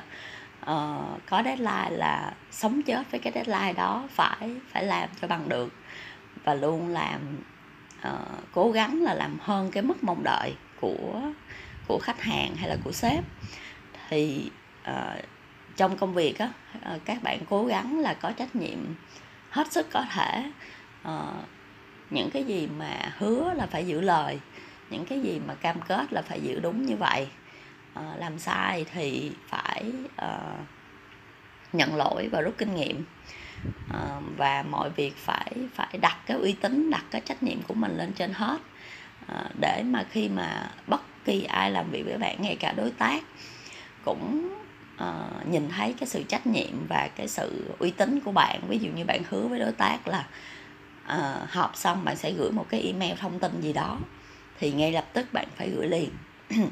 Ờ, 0.61 1.05
có 1.29 1.43
deadline 1.45 1.91
là 1.91 2.33
sống 2.51 2.83
chết 2.83 3.11
với 3.11 3.21
cái 3.21 3.33
deadline 3.33 3.73
đó 3.73 4.09
phải 4.11 4.57
phải 4.73 4.85
làm 4.85 5.09
cho 5.21 5.29
bằng 5.29 5.49
được 5.49 5.73
và 6.45 6.55
luôn 6.55 6.89
làm 6.89 7.37
uh, 8.09 8.53
cố 8.53 8.71
gắng 8.71 9.03
là 9.03 9.15
làm 9.15 9.39
hơn 9.41 9.71
cái 9.71 9.83
mức 9.83 10.05
mong 10.05 10.23
đợi 10.25 10.55
của 10.81 11.23
của 11.91 11.99
khách 11.99 12.23
hàng 12.23 12.57
hay 12.57 12.69
là 12.69 12.77
của 12.85 12.93
sếp. 12.93 13.25
Thì 14.09 14.51
uh, 14.91 15.25
trong 15.77 15.97
công 15.97 16.15
việc 16.15 16.39
á 16.39 16.49
uh, 16.95 17.05
các 17.05 17.23
bạn 17.23 17.39
cố 17.51 17.67
gắng 17.67 17.99
là 17.99 18.15
có 18.15 18.33
trách 18.33 18.57
nhiệm 18.57 18.79
hết 19.51 19.73
sức 19.73 19.87
có 19.91 20.05
thể. 20.11 20.51
Uh, 21.09 21.45
những 22.11 22.31
cái 22.31 22.45
gì 22.45 22.69
mà 22.79 23.13
hứa 23.19 23.55
là 23.55 23.67
phải 23.67 23.87
giữ 23.87 24.01
lời 24.01 24.41
những 24.91 25.07
cái 25.07 25.21
gì 25.21 25.41
mà 25.47 25.55
cam 25.55 25.81
kết 25.81 26.13
là 26.13 26.23
phải 26.23 26.41
giữ 26.41 26.61
đúng 26.61 26.87
như 26.87 26.97
vậy. 26.97 27.29
Uh, 27.99 28.19
làm 28.19 28.39
sai 28.39 28.85
thì 28.93 29.33
phải 29.49 29.93
uh, 30.23 30.59
nhận 31.73 31.97
lỗi 31.97 32.29
và 32.33 32.41
rút 32.41 32.55
kinh 32.59 32.75
nghiệm. 32.75 33.05
Uh, 33.91 34.23
và 34.37 34.65
mọi 34.71 34.91
việc 34.91 35.17
phải 35.17 35.53
phải 35.75 35.99
đặt 36.01 36.17
cái 36.27 36.37
uy 36.37 36.53
tín 36.53 36.91
đặt 36.91 37.05
cái 37.11 37.21
trách 37.25 37.43
nhiệm 37.43 37.63
của 37.63 37.75
mình 37.75 37.97
lên 37.97 38.13
trên 38.13 38.33
hết. 38.33 38.57
uh, 38.57 38.80
Ờ, 39.31 39.45
để 39.61 39.83
mà 39.87 40.05
khi 40.11 40.29
mà 40.29 40.71
bất 40.87 41.01
kỳ 41.25 41.45
ai 41.45 41.71
làm 41.71 41.91
việc 41.91 42.03
với 42.03 42.19
bạn 42.19 42.43
ngay 42.43 42.57
cả 42.57 42.73
đối 42.73 42.91
tác 42.91 43.23
cũng 44.05 44.55
uh, 44.95 45.49
nhìn 45.51 45.69
thấy 45.69 45.95
cái 46.01 46.09
sự 46.09 46.23
trách 46.23 46.47
nhiệm 46.47 46.87
và 46.89 47.09
cái 47.17 47.29
sự 47.29 47.75
uy 47.79 47.91
tín 47.91 48.21
của 48.21 48.33
bạn. 48.33 48.61
Ví 48.69 48.79
dụ 48.79 48.91
như 48.91 49.05
bạn 49.05 49.23
hứa 49.29 49.47
với 49.47 49.59
đối 49.59 49.73
tác 49.73 49.99
là 50.09 50.27
uh, 51.05 51.51
họp 51.51 51.77
xong 51.77 52.05
bạn 52.05 52.17
sẽ 52.17 52.33
gửi 52.33 52.51
một 52.51 52.67
cái 52.69 52.81
email 52.81 53.13
thông 53.19 53.39
tin 53.39 53.61
gì 53.61 53.73
đó 53.73 53.99
thì 54.59 54.73
ngay 54.73 54.93
lập 54.93 55.05
tức 55.13 55.33
bạn 55.33 55.47
phải 55.57 55.71
gửi 55.71 55.89
liền. 55.89 56.11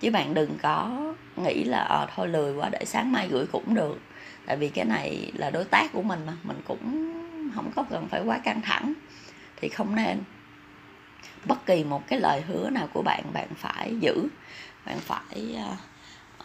Chứ 0.00 0.10
bạn 0.10 0.34
đừng 0.34 0.58
có 0.62 0.90
nghĩ 1.36 1.64
là 1.64 1.80
à, 1.80 2.06
thôi 2.16 2.28
lười 2.28 2.54
quá 2.54 2.68
để 2.72 2.84
sáng 2.84 3.12
mai 3.12 3.28
gửi 3.28 3.46
cũng 3.52 3.74
được. 3.74 3.98
Tại 4.46 4.56
vì 4.56 4.68
cái 4.68 4.84
này 4.84 5.32
là 5.34 5.50
đối 5.50 5.64
tác 5.64 5.92
của 5.92 6.02
mình 6.02 6.20
mà 6.26 6.32
mình 6.42 6.56
cũng 6.68 7.12
không 7.54 7.70
có 7.76 7.84
cần 7.90 8.08
phải 8.08 8.22
quá 8.24 8.38
căng 8.38 8.62
thẳng 8.62 8.92
thì 9.56 9.68
không 9.68 9.94
nên 9.94 10.22
bất 11.44 11.66
kỳ 11.66 11.84
một 11.84 12.02
cái 12.06 12.20
lời 12.20 12.40
hứa 12.40 12.70
nào 12.70 12.88
của 12.92 13.02
bạn 13.02 13.24
bạn 13.32 13.48
phải 13.56 13.96
giữ 14.00 14.28
bạn 14.86 14.98
phải 15.00 15.56
uh, 15.72 15.78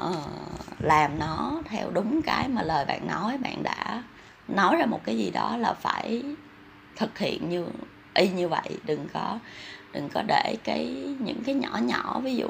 uh, 0.08 0.16
làm 0.80 1.20
nó 1.20 1.62
theo 1.66 1.92
đúng 1.92 2.22
cái 2.22 2.48
mà 2.48 2.64
lời 2.64 2.86
bạn 2.86 3.08
nói. 3.08 3.38
Bạn 3.38 3.64
đã 3.64 4.04
nói 4.48 4.76
ra 4.76 4.86
một 4.86 5.02
cái 5.04 5.18
gì 5.18 5.32
đó 5.32 5.58
là 5.58 5.74
phải 5.74 6.24
thực 6.96 7.18
hiện 7.18 7.50
như 7.50 7.66
y 8.14 8.30
như 8.30 8.48
vậy. 8.48 8.78
Đừng 8.84 9.08
có 9.14 9.40
đừng 9.94 10.10
có 10.10 10.22
để 10.28 10.56
cái 10.64 10.86
những 11.20 11.44
cái 11.46 11.56
nhỏ 11.56 11.78
nhỏ 11.82 12.20
ví 12.24 12.36
dụ 12.36 12.48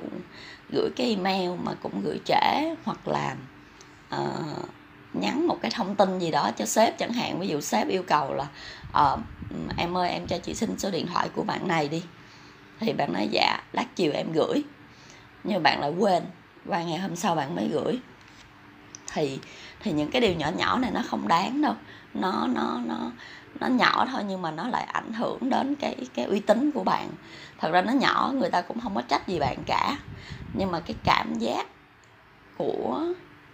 gửi 0.69 0.89
cái 0.95 1.09
email 1.09 1.50
mà 1.63 1.71
cũng 1.81 2.01
gửi 2.03 2.19
trễ 2.25 2.75
hoặc 2.83 3.07
là 3.07 3.35
uh, 4.15 4.69
nhắn 5.13 5.47
một 5.47 5.57
cái 5.61 5.71
thông 5.71 5.95
tin 5.95 6.19
gì 6.19 6.31
đó 6.31 6.51
cho 6.57 6.65
sếp 6.65 6.97
chẳng 6.97 7.13
hạn. 7.13 7.39
Ví 7.39 7.47
dụ 7.47 7.61
sếp 7.61 7.88
yêu 7.88 8.03
cầu 8.03 8.33
là 8.33 8.47
uh, 9.13 9.19
em 9.77 9.97
ơi 9.97 10.09
em 10.09 10.27
cho 10.27 10.38
chị 10.38 10.53
xin 10.53 10.79
số 10.79 10.91
điện 10.91 11.07
thoại 11.13 11.29
của 11.35 11.43
bạn 11.43 11.67
này 11.67 11.88
đi 11.88 12.03
thì 12.81 12.93
bạn 12.93 13.13
nói 13.13 13.27
dạ 13.31 13.59
lát 13.73 13.85
chiều 13.95 14.11
em 14.13 14.31
gửi. 14.33 14.63
Nhưng 15.43 15.63
bạn 15.63 15.81
lại 15.81 15.91
quên 16.00 16.23
và 16.65 16.83
ngày 16.83 17.00
hôm 17.00 17.15
sau 17.15 17.35
bạn 17.35 17.55
mới 17.55 17.67
gửi. 17.67 18.00
Thì 19.13 19.39
thì 19.79 19.91
những 19.91 20.11
cái 20.11 20.21
điều 20.21 20.33
nhỏ 20.33 20.51
nhỏ 20.57 20.77
này 20.79 20.91
nó 20.93 21.01
không 21.09 21.27
đáng 21.27 21.61
đâu. 21.61 21.75
Nó 22.13 22.47
nó 22.47 22.79
nó 22.85 23.11
nó 23.59 23.67
nhỏ 23.67 24.07
thôi 24.11 24.21
nhưng 24.27 24.41
mà 24.41 24.51
nó 24.51 24.67
lại 24.67 24.83
ảnh 24.83 25.13
hưởng 25.13 25.50
đến 25.50 25.75
cái 25.75 25.95
cái 26.13 26.25
uy 26.25 26.39
tín 26.39 26.71
của 26.71 26.83
bạn. 26.83 27.09
Thật 27.57 27.71
ra 27.71 27.81
nó 27.81 27.93
nhỏ, 27.93 28.31
người 28.35 28.50
ta 28.50 28.61
cũng 28.61 28.79
không 28.79 28.95
có 28.95 29.01
trách 29.01 29.27
gì 29.27 29.39
bạn 29.39 29.57
cả. 29.65 29.97
Nhưng 30.53 30.71
mà 30.71 30.79
cái 30.79 30.95
cảm 31.03 31.33
giác 31.33 31.67
của 32.57 33.03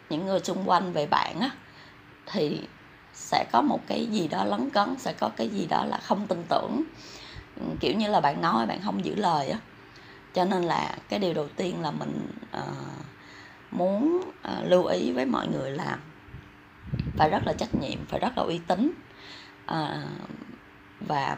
những 0.09 0.25
người 0.25 0.39
xung 0.39 0.69
quanh 0.69 0.93
về 0.93 1.05
bạn 1.05 1.39
á, 1.39 1.49
thì 2.25 2.59
sẽ 3.13 3.45
có 3.51 3.61
một 3.61 3.79
cái 3.87 4.05
gì 4.05 4.27
đó 4.27 4.43
lấn 4.43 4.69
cấn, 4.69 4.95
sẽ 4.99 5.13
có 5.19 5.29
cái 5.35 5.49
gì 5.49 5.65
đó 5.65 5.85
là 5.85 5.97
không 5.97 6.27
tin 6.27 6.43
tưởng. 6.49 6.83
Ừ, 7.59 7.65
kiểu 7.79 7.93
như 7.93 8.07
là 8.07 8.21
bạn 8.21 8.41
nói 8.41 8.65
bạn 8.65 8.81
không 8.83 9.05
giữ 9.05 9.15
lời 9.15 9.49
á. 9.49 9.59
Cho 10.33 10.45
nên 10.45 10.63
là 10.63 10.95
cái 11.09 11.19
điều 11.19 11.33
đầu 11.33 11.47
tiên 11.55 11.81
là 11.81 11.91
mình 11.91 12.27
uh, 12.57 13.05
muốn 13.71 14.21
uh, 14.25 14.65
lưu 14.65 14.85
ý 14.85 15.11
với 15.11 15.25
mọi 15.25 15.47
người 15.47 15.71
là 15.71 15.97
phải 17.17 17.29
rất 17.29 17.47
là 17.47 17.53
trách 17.53 17.75
nhiệm 17.75 18.05
phải 18.05 18.19
rất 18.19 18.37
là 18.37 18.43
uy 18.43 18.59
tín 18.67 18.91
uh, 19.71 19.77
và 21.07 21.37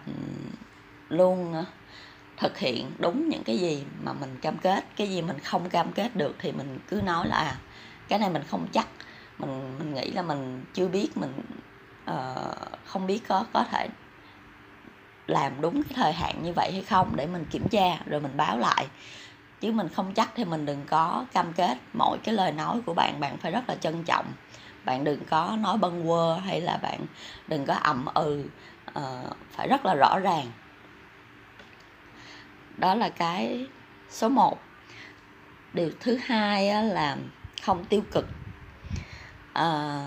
luôn 1.10 1.64
thực 2.38 2.58
hiện 2.58 2.92
đúng 3.00 3.30
những 3.30 3.44
cái 3.44 3.58
gì 3.58 3.84
mà 4.04 4.14
mình 4.14 4.38
cam 4.42 4.58
kết. 4.58 4.86
Cái 4.96 5.10
gì 5.10 5.22
mình 5.22 5.40
không 5.40 5.70
cam 5.70 5.92
kết 5.92 6.16
được 6.16 6.36
thì 6.40 6.52
mình 6.52 6.80
cứ 6.88 7.02
nói 7.02 7.28
là 7.28 7.38
à, 7.38 7.58
cái 8.08 8.20
này 8.20 8.30
mình 8.30 8.44
không 8.50 8.68
chắc. 8.72 8.88
Mình 9.40 9.78
mình 9.80 9.94
nghĩ 9.94 10.12
là 10.12 10.22
mình 10.22 10.64
chưa 10.74 10.88
biết 10.88 11.18
mình 11.18 11.42
uh, 12.12 12.80
không 12.86 13.08
biết 13.08 13.22
có 13.28 13.46
có 13.54 13.64
thể 13.64 13.88
làm 15.30 15.62
đúng 15.62 15.84
cái 15.84 15.94
thời 15.96 16.14
hạn 16.14 16.44
như 16.44 16.54
vậy 16.54 16.72
hay 16.72 16.82
không 16.82 17.16
để 17.16 17.28
mình 17.28 17.46
kiểm 17.52 17.68
tra 17.68 17.98
rồi 18.06 18.20
mình 18.22 18.38
báo 18.38 18.58
lại. 18.58 18.88
Chứ 19.62 19.72
mình 19.72 19.90
không 19.90 20.14
chắc 20.14 20.30
thì 20.36 20.46
mình 20.46 20.66
đừng 20.66 20.86
có 20.90 21.26
cam 21.34 21.54
kết 21.54 21.78
mỗi 21.94 22.18
cái 22.24 22.36
lời 22.36 22.52
nói 22.52 22.82
của 22.86 22.94
bạn 22.94 23.20
bạn 23.20 23.38
phải 23.38 23.52
rất 23.52 23.70
là 23.70 23.76
trân 23.76 24.04
trọng. 24.04 24.26
Bạn 24.86 25.04
đừng 25.04 25.26
có 25.30 25.58
nói 25.60 25.78
bâng 25.78 26.08
quơ 26.08 26.36
hay 26.36 26.62
là 26.62 26.78
bạn 26.78 27.06
đừng 27.48 27.66
có 27.66 27.74
ậm 27.74 28.06
ừ 28.06 28.44
uh, 29.00 29.38
phải 29.52 29.68
rất 29.68 29.86
là 29.86 29.96
rõ 29.96 30.20
ràng. 30.20 30.46
Đó 32.78 32.96
là 32.96 33.10
cái 33.10 33.68
số 34.10 34.30
1 34.30 34.60
điều 35.74 35.92
thứ 36.00 36.18
hai 36.26 36.84
là 36.84 37.18
không 37.64 37.86
tiêu 37.86 38.02
cực. 38.12 38.26
À, 39.54 40.06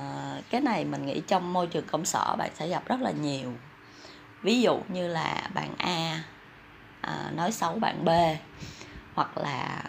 cái 0.51 0.61
này 0.61 0.85
mình 0.85 1.07
nghĩ 1.07 1.21
trong 1.27 1.53
môi 1.53 1.67
trường 1.67 1.87
công 1.87 2.05
sở 2.05 2.37
bạn 2.39 2.51
sẽ 2.55 2.69
gặp 2.69 2.83
rất 2.87 3.01
là 3.01 3.11
nhiều 3.11 3.53
ví 4.43 4.61
dụ 4.61 4.81
như 4.89 5.09
là 5.09 5.51
bạn 5.55 5.75
a 5.79 6.23
à, 7.01 7.31
nói 7.35 7.53
xấu 7.53 7.79
bạn 7.79 8.05
b 8.05 8.09
hoặc 9.15 9.39
là 9.39 9.83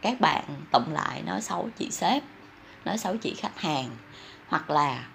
các 0.00 0.20
bạn 0.20 0.44
tụng 0.72 0.92
lại 0.92 1.22
nói 1.22 1.40
xấu 1.40 1.68
chị 1.78 1.90
sếp 1.90 2.22
nói 2.84 2.98
xấu 2.98 3.16
chị 3.16 3.34
khách 3.38 3.60
hàng 3.60 3.90
hoặc 4.46 4.70
là 4.70 5.06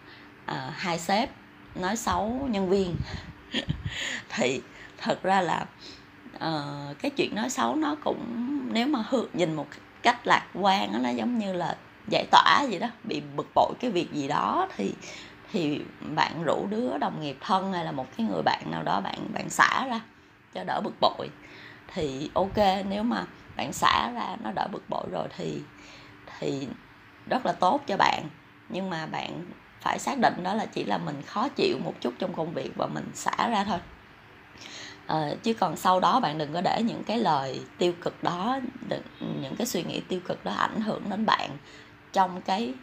à, 0.45 0.71
hai 0.75 0.99
sếp 0.99 1.29
nói 1.75 1.95
xấu 1.95 2.47
nhân 2.51 2.69
viên. 2.69 2.95
Thì 4.29 4.61
thật 4.97 5.23
ra 5.23 5.41
là 5.41 5.65
uh, 6.35 6.99
cái 6.99 7.11
chuyện 7.11 7.35
nói 7.35 7.49
xấu 7.49 7.75
nó 7.75 7.95
cũng 8.03 8.25
nếu 8.73 8.87
mà 8.87 9.03
hướng 9.09 9.27
nhìn 9.33 9.53
một 9.55 9.67
cách 10.01 10.27
lạc 10.27 10.45
quan 10.53 11.03
nó 11.03 11.09
giống 11.09 11.37
như 11.37 11.53
là 11.53 11.77
giải 12.07 12.25
tỏa 12.31 12.63
gì 12.69 12.79
đó 12.79 12.87
bị 13.03 13.21
bực 13.35 13.47
bội 13.55 13.73
cái 13.79 13.91
việc 13.91 14.13
gì 14.13 14.27
đó 14.27 14.67
thì 14.77 14.93
thì 15.57 15.81
bạn 16.15 16.43
rủ 16.43 16.67
đứa 16.69 16.97
đồng 16.97 17.21
nghiệp 17.21 17.37
thân 17.41 17.73
hay 17.73 17.85
là 17.85 17.91
một 17.91 18.05
cái 18.17 18.27
người 18.27 18.41
bạn 18.41 18.63
nào 18.71 18.83
đó 18.83 19.01
bạn 19.01 19.33
bạn 19.33 19.49
xả 19.49 19.85
ra 19.89 19.99
cho 20.53 20.63
đỡ 20.63 20.81
bực 20.83 20.93
bội. 21.01 21.29
Thì 21.93 22.29
ok 22.33 22.57
nếu 22.89 23.03
mà 23.03 23.25
bạn 23.55 23.73
xả 23.73 24.11
ra 24.15 24.35
nó 24.43 24.51
đỡ 24.51 24.67
bực 24.71 24.89
bội 24.89 25.05
rồi 25.11 25.27
thì 25.37 25.61
thì 26.39 26.67
rất 27.29 27.45
là 27.45 27.51
tốt 27.51 27.81
cho 27.87 27.97
bạn. 27.97 28.23
Nhưng 28.69 28.89
mà 28.89 29.05
bạn 29.05 29.45
phải 29.81 29.99
xác 29.99 30.19
định 30.19 30.43
đó 30.43 30.53
là 30.53 30.65
chỉ 30.65 30.83
là 30.83 30.97
mình 30.97 31.21
khó 31.21 31.49
chịu 31.49 31.77
một 31.83 31.93
chút 32.01 32.13
trong 32.19 32.33
công 32.33 32.53
việc 32.53 32.71
và 32.75 32.87
mình 32.87 33.05
xả 33.13 33.49
ra 33.49 33.63
thôi. 33.63 33.79
À, 35.07 35.29
chứ 35.43 35.53
còn 35.53 35.75
sau 35.75 35.99
đó 35.99 36.19
bạn 36.19 36.37
đừng 36.37 36.53
có 36.53 36.61
để 36.61 36.83
những 36.83 37.03
cái 37.03 37.17
lời 37.17 37.61
tiêu 37.77 37.93
cực 38.01 38.23
đó 38.23 38.59
đừng, 38.89 39.01
những 39.41 39.55
cái 39.55 39.67
suy 39.67 39.83
nghĩ 39.83 40.01
tiêu 40.07 40.19
cực 40.27 40.45
đó 40.45 40.53
ảnh 40.53 40.81
hưởng 40.81 41.09
đến 41.09 41.25
bạn 41.25 41.49
trong 42.13 42.41
cái 42.41 42.73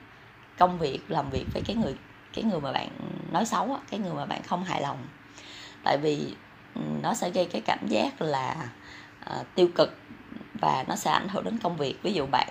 công 0.59 0.78
việc 0.78 1.00
làm 1.09 1.31
việc 1.31 1.47
với 1.52 1.62
cái 1.66 1.76
người 1.76 1.95
cái 2.35 2.45
người 2.45 2.61
mà 2.61 2.73
bạn 2.73 2.88
nói 3.33 3.47
xấu 3.47 3.75
á, 3.75 3.81
cái 3.91 4.00
người 4.00 4.14
mà 4.14 4.26
bạn 4.26 4.43
không 4.43 4.64
hài 4.64 4.83
lòng. 4.83 5.07
Tại 5.85 5.99
vì 5.99 6.35
nó 7.03 7.14
sẽ 7.14 7.31
gây 7.31 7.47
cái 7.47 7.61
cảm 7.61 7.88
giác 7.88 8.23
là 8.23 8.57
uh, 9.31 9.47
tiêu 9.55 9.69
cực 9.75 9.99
và 10.61 10.85
nó 10.88 10.97
sẽ 10.97 11.11
ảnh 11.11 11.29
hưởng 11.29 11.45
đến 11.45 11.59
công 11.59 11.76
việc. 11.76 12.03
Ví 12.03 12.12
dụ 12.12 12.26
bạn 12.26 12.49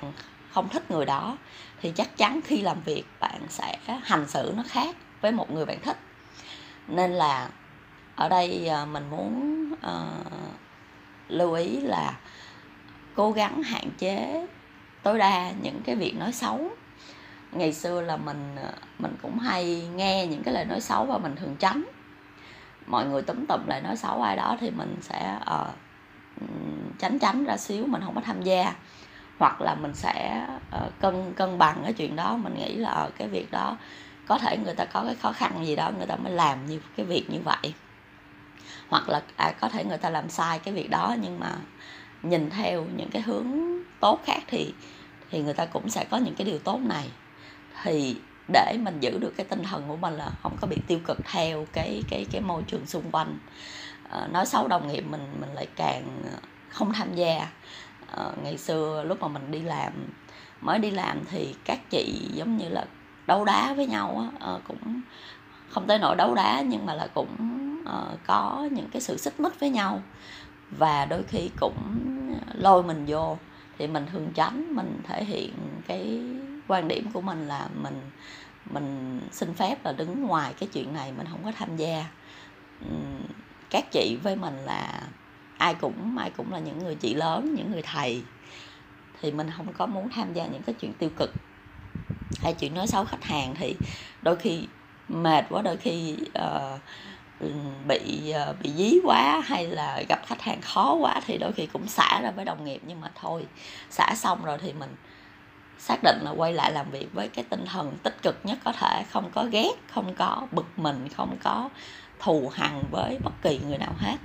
không 0.52 0.70
thích 0.70 0.92
người 0.92 1.06
đó 1.06 1.38
thì 1.82 1.92
chắc 1.92 2.18
chắn 2.18 2.40
khi 2.46 2.62
làm 2.62 2.82
việc 2.82 3.04
bạn 3.20 3.42
sẽ 3.50 3.78
hành 4.04 4.28
xử 4.28 4.54
nó 4.58 4.64
khác 4.68 4.96
với 5.22 5.32
một 5.32 5.52
người 5.52 5.66
bạn 5.66 5.80
thích. 5.82 5.98
Nên 6.88 7.12
là 7.12 7.50
ở 8.16 8.30
đây 8.30 8.70
uh, 8.84 8.88
mình 8.88 9.10
muốn 9.10 9.66
uh, 9.74 10.28
lưu 11.28 11.54
ý 11.54 11.82
là 11.82 12.20
cố 13.16 13.32
gắng 13.32 13.64
hạn 13.64 13.90
chế 13.98 14.48
tối 15.04 15.18
đa 15.18 15.52
những 15.62 15.82
cái 15.86 15.96
việc 15.96 16.16
nói 16.16 16.32
xấu 16.32 16.70
ngày 17.58 17.74
xưa 17.74 18.02
là 18.02 18.18
mình 18.18 18.56
ờ, 18.56 18.72
mình 19.00 19.16
cũng 19.22 19.40
hay 19.40 19.88
nghe 19.96 20.28
những 20.28 20.44
cái 20.44 20.54
lời 20.54 20.66
nói 20.66 20.82
xấu 20.82 21.06
và 21.06 21.18
mình 21.18 21.36
thường 21.36 21.56
tránh. 21.60 21.84
Mọi 22.88 23.06
người 23.06 23.22
túm 23.22 23.46
tụm 23.46 23.68
lại 23.68 23.82
nói 23.82 23.98
xấu 23.98 24.22
ai 24.22 24.36
đó 24.36 24.58
thì 24.60 24.72
mình 24.72 24.96
sẽ 25.02 25.40
uh, 25.42 25.68
tránh 27.00 27.20
tránh 27.20 27.46
ra 27.46 27.58
xíu 27.58 27.86
mình 27.88 28.02
không 28.06 28.16
có 28.16 28.22
tham 28.22 28.42
gia. 28.42 28.74
Hoặc 29.40 29.62
là 29.62 29.76
mình 29.76 29.94
sẽ 29.94 30.48
uh, 30.76 31.00
cân 31.00 31.34
cân 31.34 31.58
bằng 31.58 31.82
cái 31.84 31.94
chuyện 31.94 32.16
đó 32.16 32.38
mình 32.38 32.56
nghĩ 32.56 32.76
là 32.76 33.04
uh, 33.08 33.16
cái 33.18 33.28
việc 33.28 33.52
đó 33.52 33.78
có 34.28 34.38
thể 34.38 34.58
người 34.58 34.76
ta 34.76 34.86
có 34.86 35.04
cái 35.06 35.16
khó 35.16 35.32
khăn 35.32 35.66
gì 35.66 35.76
đó 35.76 35.92
người 35.98 36.08
ta 36.08 36.16
mới 36.16 36.34
làm 36.34 36.66
như 36.66 36.82
cái 36.98 37.06
việc 37.06 37.30
như 37.30 37.40
vậy. 37.44 37.74
Hoặc 38.90 39.10
là 39.10 39.22
à, 39.36 39.52
có 39.60 39.70
thể 39.70 39.86
người 39.86 39.98
ta 39.98 40.10
làm 40.10 40.30
sai 40.30 40.60
cái 40.60 40.74
việc 40.74 40.90
đó 40.90 41.16
nhưng 41.22 41.40
mà 41.40 41.56
nhìn 42.24 42.50
theo 42.50 42.86
những 42.98 43.10
cái 43.10 43.22
hướng 43.22 43.48
tốt 44.00 44.20
khác 44.26 44.40
thì 44.48 44.74
thì 45.32 45.42
người 45.42 45.54
ta 45.54 45.66
cũng 45.66 45.90
sẽ 45.90 46.06
có 46.10 46.18
những 46.18 46.36
cái 46.36 46.48
điều 46.48 46.60
tốt 46.60 46.80
này 46.84 47.10
thì 47.84 48.16
để 48.54 48.78
mình 48.84 49.00
giữ 49.00 49.18
được 49.18 49.34
cái 49.38 49.46
tinh 49.46 49.64
thần 49.64 49.84
của 49.88 49.96
mình 49.96 50.14
là 50.14 50.30
không 50.42 50.58
có 50.62 50.68
bị 50.68 50.78
tiêu 50.88 51.00
cực 51.06 51.18
theo 51.32 51.66
cái 51.74 52.04
cái 52.10 52.26
cái 52.32 52.42
môi 52.42 52.64
trường 52.68 52.86
xung 52.86 53.12
quanh. 53.12 53.38
À, 54.10 54.28
nói 54.32 54.46
xấu 54.46 54.68
đồng 54.68 54.88
nghiệp 54.88 55.04
mình 55.10 55.28
mình 55.40 55.54
lại 55.54 55.68
càng 55.76 56.04
không 56.70 56.94
tham 56.94 57.16
gia. 57.16 57.48
À, 58.16 58.26
ngày 58.44 58.58
xưa 58.58 59.04
lúc 59.08 59.22
mà 59.22 59.28
mình 59.28 59.52
đi 59.52 59.60
làm 59.60 59.94
mới 60.62 60.80
đi 60.80 60.92
làm 60.92 61.20
thì 61.32 61.56
các 61.66 61.90
chị 61.90 62.30
giống 62.34 62.58
như 62.58 62.70
là 62.70 62.86
đấu 63.28 63.46
đá 63.46 63.74
với 63.74 63.88
nhau 63.88 64.30
á, 64.40 64.48
à, 64.48 64.54
cũng 64.68 65.02
không 65.70 65.88
tới 65.88 66.00
nỗi 66.00 66.16
đấu 66.16 66.36
đá 66.36 66.62
nhưng 66.62 66.86
mà 66.86 66.94
là 66.94 67.08
cũng 67.14 67.36
uh, 67.82 68.20
có 68.28 68.68
những 68.72 68.90
cái 68.92 69.02
sự 69.02 69.18
xích 69.18 69.40
mích 69.40 69.60
với 69.60 69.70
nhau. 69.70 70.02
Và 70.78 71.06
đôi 71.06 71.24
khi 71.24 71.50
cũng 71.60 71.78
lôi 72.54 72.84
mình 72.84 73.06
vô 73.08 73.38
thì 73.78 73.88
mình 73.88 74.06
thường 74.12 74.32
tránh 74.34 74.76
mình 74.76 75.02
thể 75.04 75.24
hiện 75.24 75.54
cái 75.88 76.22
quan 76.68 76.88
điểm 76.88 77.12
của 77.14 77.22
mình 77.22 77.48
là 77.48 77.68
mình 77.82 78.02
mình 78.70 79.20
xin 79.32 79.54
phép 79.54 79.86
là 79.86 79.92
đứng 79.92 80.28
ngoài 80.28 80.54
cái 80.60 80.70
chuyện 80.74 80.94
này 80.94 81.12
mình 81.12 81.28
không 81.32 81.44
có 81.44 81.52
tham 81.52 81.76
gia. 81.78 82.06
Các 83.70 83.92
chị 83.92 84.18
với 84.24 84.36
mình 84.36 84.56
là 84.56 85.02
ai 85.58 85.74
cũng 85.74 86.18
ai 86.18 86.30
cũng 86.38 86.54
là 86.54 86.60
những 86.60 86.80
người 86.80 86.96
chị 86.96 87.14
lớn 87.14 87.56
những 87.58 87.72
người 87.72 87.82
thầy. 87.82 88.24
Thì 89.22 89.32
mình 89.32 89.50
không 89.58 89.74
có 89.74 89.86
muốn 89.86 90.10
tham 90.10 90.34
gia 90.34 90.46
những 90.46 90.62
cái 90.62 90.76
chuyện 90.80 90.94
tiêu 90.94 91.10
cực 91.18 91.32
hay 92.42 92.54
chuyện 92.54 92.74
nói 92.74 92.88
xấu 92.88 93.06
khách 93.06 93.24
hàng. 93.24 93.56
Thì 93.56 93.76
đôi 94.22 94.36
khi 94.36 94.68
mệt 95.08 95.46
quá 95.50 95.62
đôi 95.62 95.78
khi 95.78 96.18
uh, 96.40 96.80
bị 97.88 98.34
uh, 98.50 98.62
bị 98.62 98.72
dí 98.78 99.00
quá 99.04 99.42
hay 99.46 99.68
là 99.68 100.04
gặp 100.10 100.20
khách 100.26 100.42
hàng 100.42 100.62
khó 100.62 100.94
quá 100.94 101.22
thì 101.26 101.38
đôi 101.38 101.52
khi 101.52 101.66
cũng 101.74 101.88
xả 101.88 102.22
ra 102.22 102.32
với 102.32 102.46
đồng 102.46 102.66
nghiệp. 102.66 102.82
Nhưng 102.88 103.02
mà 103.02 103.12
thôi 103.22 103.46
xả 103.90 104.16
xong 104.16 104.46
rồi 104.46 104.58
thì 104.62 104.74
mình 104.74 104.96
xác 105.84 106.04
định 106.04 106.20
là 106.22 106.32
quay 106.32 106.54
lại 106.54 106.72
làm 106.72 106.92
việc 106.92 107.14
với 107.14 107.28
cái 107.28 107.46
tinh 107.50 107.66
thần 107.66 107.98
tích 108.04 108.22
cực 108.22 108.40
nhất 108.44 108.58
có 108.64 108.72
thể 108.72 109.04
không 109.12 109.32
có 109.32 109.46
ghét 109.52 109.72
không 109.94 110.16
có 110.16 110.48
bực 110.52 110.66
mình 110.80 111.08
không 111.16 111.38
có 111.44 111.70
thù 112.20 112.52
hằn 112.54 112.84
với 112.92 113.20
bất 113.24 113.34
kỳ 113.42 113.60
người 113.60 113.78
nào 113.78 113.94
hết. 113.98 114.16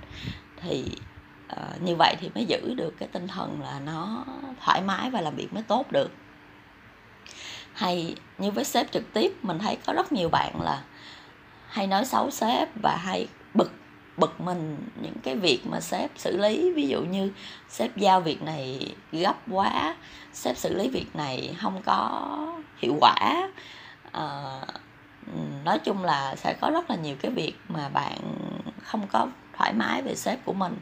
Thì 0.61 0.85
uh, 1.53 1.83
như 1.83 1.97
vậy 1.97 2.17
thì 2.21 2.31
mới 2.35 2.45
giữ 2.45 2.75
được 2.75 2.95
cái 2.99 3.09
tinh 3.13 3.29
thần 3.29 3.63
là 3.63 3.81
nó 3.81 4.25
thoải 4.61 4.83
mái 4.83 5.11
và 5.11 5.21
làm 5.21 5.37
việc 5.37 5.55
mới 5.55 5.63
tốt 5.63 5.93
được. 5.93 6.11
Hay 7.73 8.15
như 8.39 8.51
với 8.51 8.65
sếp 8.65 8.93
trực 8.93 9.13
tiếp 9.13 9.33
mình 9.43 9.59
thấy 9.59 9.79
có 9.87 9.93
rất 9.93 10.13
nhiều 10.13 10.29
bạn 10.29 10.63
là 10.63 10.83
hay 11.69 11.87
nói 11.87 12.05
xấu 12.05 12.31
sếp 12.31 12.69
và 12.83 12.97
hay 12.97 13.27
bực 13.55 13.73
bực 14.19 14.41
mình 14.41 14.77
những 15.03 15.15
cái 15.23 15.37
việc 15.37 15.67
mà 15.67 15.81
sếp 15.81 16.11
xử 16.17 16.37
lý. 16.37 16.73
Ví 16.73 16.89
dụ 16.89 17.03
như 17.03 17.33
sếp 17.69 17.97
giao 17.97 18.21
việc 18.21 18.43
này 18.43 18.95
gấp 19.13 19.37
quá 19.51 19.97
sếp 20.33 20.57
xử 20.57 20.77
lý 20.77 20.89
việc 20.89 21.17
này 21.17 21.55
không 21.59 21.83
có 21.85 22.29
hiệu 22.79 22.97
quả. 23.01 23.49
À, 24.13 24.61
nói 25.65 25.79
chung 25.79 26.05
là 26.05 26.37
sẽ 26.37 26.55
có 26.61 26.71
rất 26.71 26.91
là 26.91 26.97
nhiều 26.97 27.17
cái 27.21 27.31
việc 27.31 27.55
mà 27.69 27.89
bạn 27.89 28.19
không 28.83 29.07
có 29.13 29.27
thoải 29.59 29.73
mái 29.73 30.03
về 30.03 30.15
sếp 30.15 30.45
của 30.45 30.53
mình. 30.53 30.77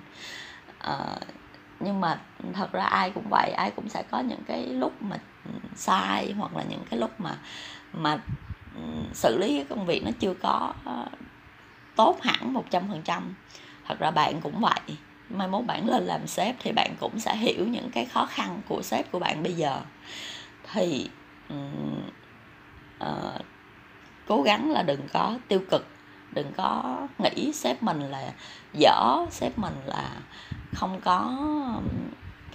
À, 0.79 0.99
nhưng 1.81 2.01
mà 2.01 2.21
thật 2.53 2.73
ra 2.73 2.85
ai 2.85 3.11
cũng 3.11 3.25
vậy 3.31 3.51
ai 3.57 3.71
cũng 3.71 3.89
sẽ 3.89 4.03
có 4.11 4.21
những 4.21 4.43
cái 4.47 4.67
lúc 4.67 5.03
mà 5.03 5.17
sai 5.77 6.35
hoặc 6.39 6.57
là 6.57 6.63
những 6.69 6.85
cái 6.91 6.99
lúc 6.99 7.21
mà 7.21 7.39
mà 7.93 8.19
ừ, 8.75 8.83
xử 9.15 9.39
lý 9.39 9.57
cái 9.57 9.65
công 9.69 9.87
việc 9.87 10.05
nó 10.05 10.11
chưa 10.21 10.35
có 10.35 10.73
tốt 11.97 12.19
hẳn 12.23 12.53
một 12.53 12.65
trăm 12.71 12.89
phần 12.89 13.03
trăm. 13.03 13.35
Thật 13.89 13.99
ra 13.99 14.11
bạn 14.11 14.41
cũng 14.41 14.61
vậy. 14.61 14.97
Mai 15.31 15.49
mốt 15.49 15.65
bạn 15.67 15.89
lên 15.89 16.03
làm 16.03 16.27
sếp 16.27 16.57
thì 16.59 16.73
bạn 16.73 16.95
cũng 17.01 17.19
sẽ 17.19 17.37
hiểu 17.37 17.67
những 17.67 17.91
cái 17.91 18.05
khó 18.05 18.27
khăn 18.27 18.61
của 18.69 18.83
sếp 18.83 19.13
của 19.13 19.19
bạn 19.19 19.43
bây 19.43 19.53
giờ. 19.53 19.81
Thì 20.73 21.09
uh, 23.03 23.43
cố 24.27 24.43
gắng 24.43 24.71
là 24.71 24.83
đừng 24.83 25.01
có 25.13 25.39
tiêu 25.49 25.61
cực 25.71 25.87
đừng 26.33 26.53
có 26.57 26.99
nghĩ 27.19 27.53
sếp 27.53 27.83
mình 27.83 28.01
là 28.01 28.33
dở 28.73 29.27
sếp 29.31 29.59
mình 29.59 29.75
là 29.87 30.11
không 30.75 31.01
có 31.01 31.37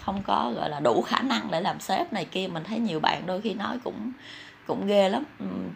không 0.01 0.23
có 0.23 0.51
gọi 0.55 0.69
là 0.69 0.79
đủ 0.79 1.01
khả 1.01 1.21
năng 1.21 1.51
để 1.51 1.61
làm 1.61 1.79
sếp 1.79 2.13
này 2.13 2.25
kia. 2.25 2.47
Mình 2.47 2.63
thấy 2.63 2.79
nhiều 2.79 2.99
bạn 2.99 3.25
đôi 3.25 3.41
khi 3.41 3.53
nói 3.53 3.79
cũng 3.83 4.11
cũng 4.67 4.87
ghê 4.87 5.09
lắm. 5.09 5.23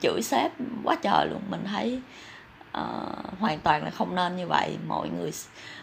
Chửi 0.01 0.21
sếp 0.21 0.51
quá 0.83 0.95
trời 1.01 1.27
luôn. 1.31 1.41
Mình 1.49 1.63
thấy 1.65 2.01
uh, 2.79 3.39
hoàn 3.39 3.59
toàn 3.59 3.83
là 3.83 3.89
không 3.89 4.15
nên 4.15 4.35
như 4.35 4.47
vậy. 4.47 4.77
Mọi 4.87 5.09
người 5.09 5.31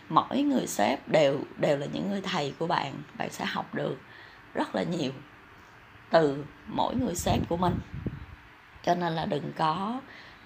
mỗi 0.08 0.42
người 0.42 0.66
sếp 0.66 1.08
đều 1.08 1.38
đều 1.58 1.78
là 1.78 1.86
những 1.92 2.10
người 2.10 2.20
thầy 2.20 2.54
của 2.58 2.66
bạn. 2.66 2.92
Bạn 3.18 3.30
sẽ 3.30 3.44
học 3.44 3.74
được 3.74 3.98
rất 4.54 4.74
là 4.74 4.82
nhiều 4.82 5.12
từ 6.10 6.44
mỗi 6.66 6.94
người 6.96 7.14
sếp 7.14 7.48
của 7.48 7.56
mình. 7.56 7.74
Cho 8.82 8.94
nên 8.94 9.12
là 9.12 9.24
đừng 9.24 9.52
có 9.56 10.00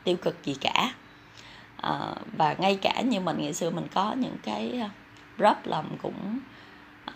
tiêu 0.04 0.16
cực 0.16 0.44
gì 0.44 0.56
cả. 0.60 0.92
À, 1.76 2.14
và 2.36 2.54
ngay 2.58 2.78
cả 2.82 3.00
như 3.00 3.20
mình 3.20 3.36
ngày 3.40 3.54
xưa 3.54 3.70
mình 3.70 3.86
có 3.94 4.12
những 4.12 4.36
cái 4.42 4.80
ờ, 4.80 4.88
problem 5.36 5.98
cũng 6.02 6.38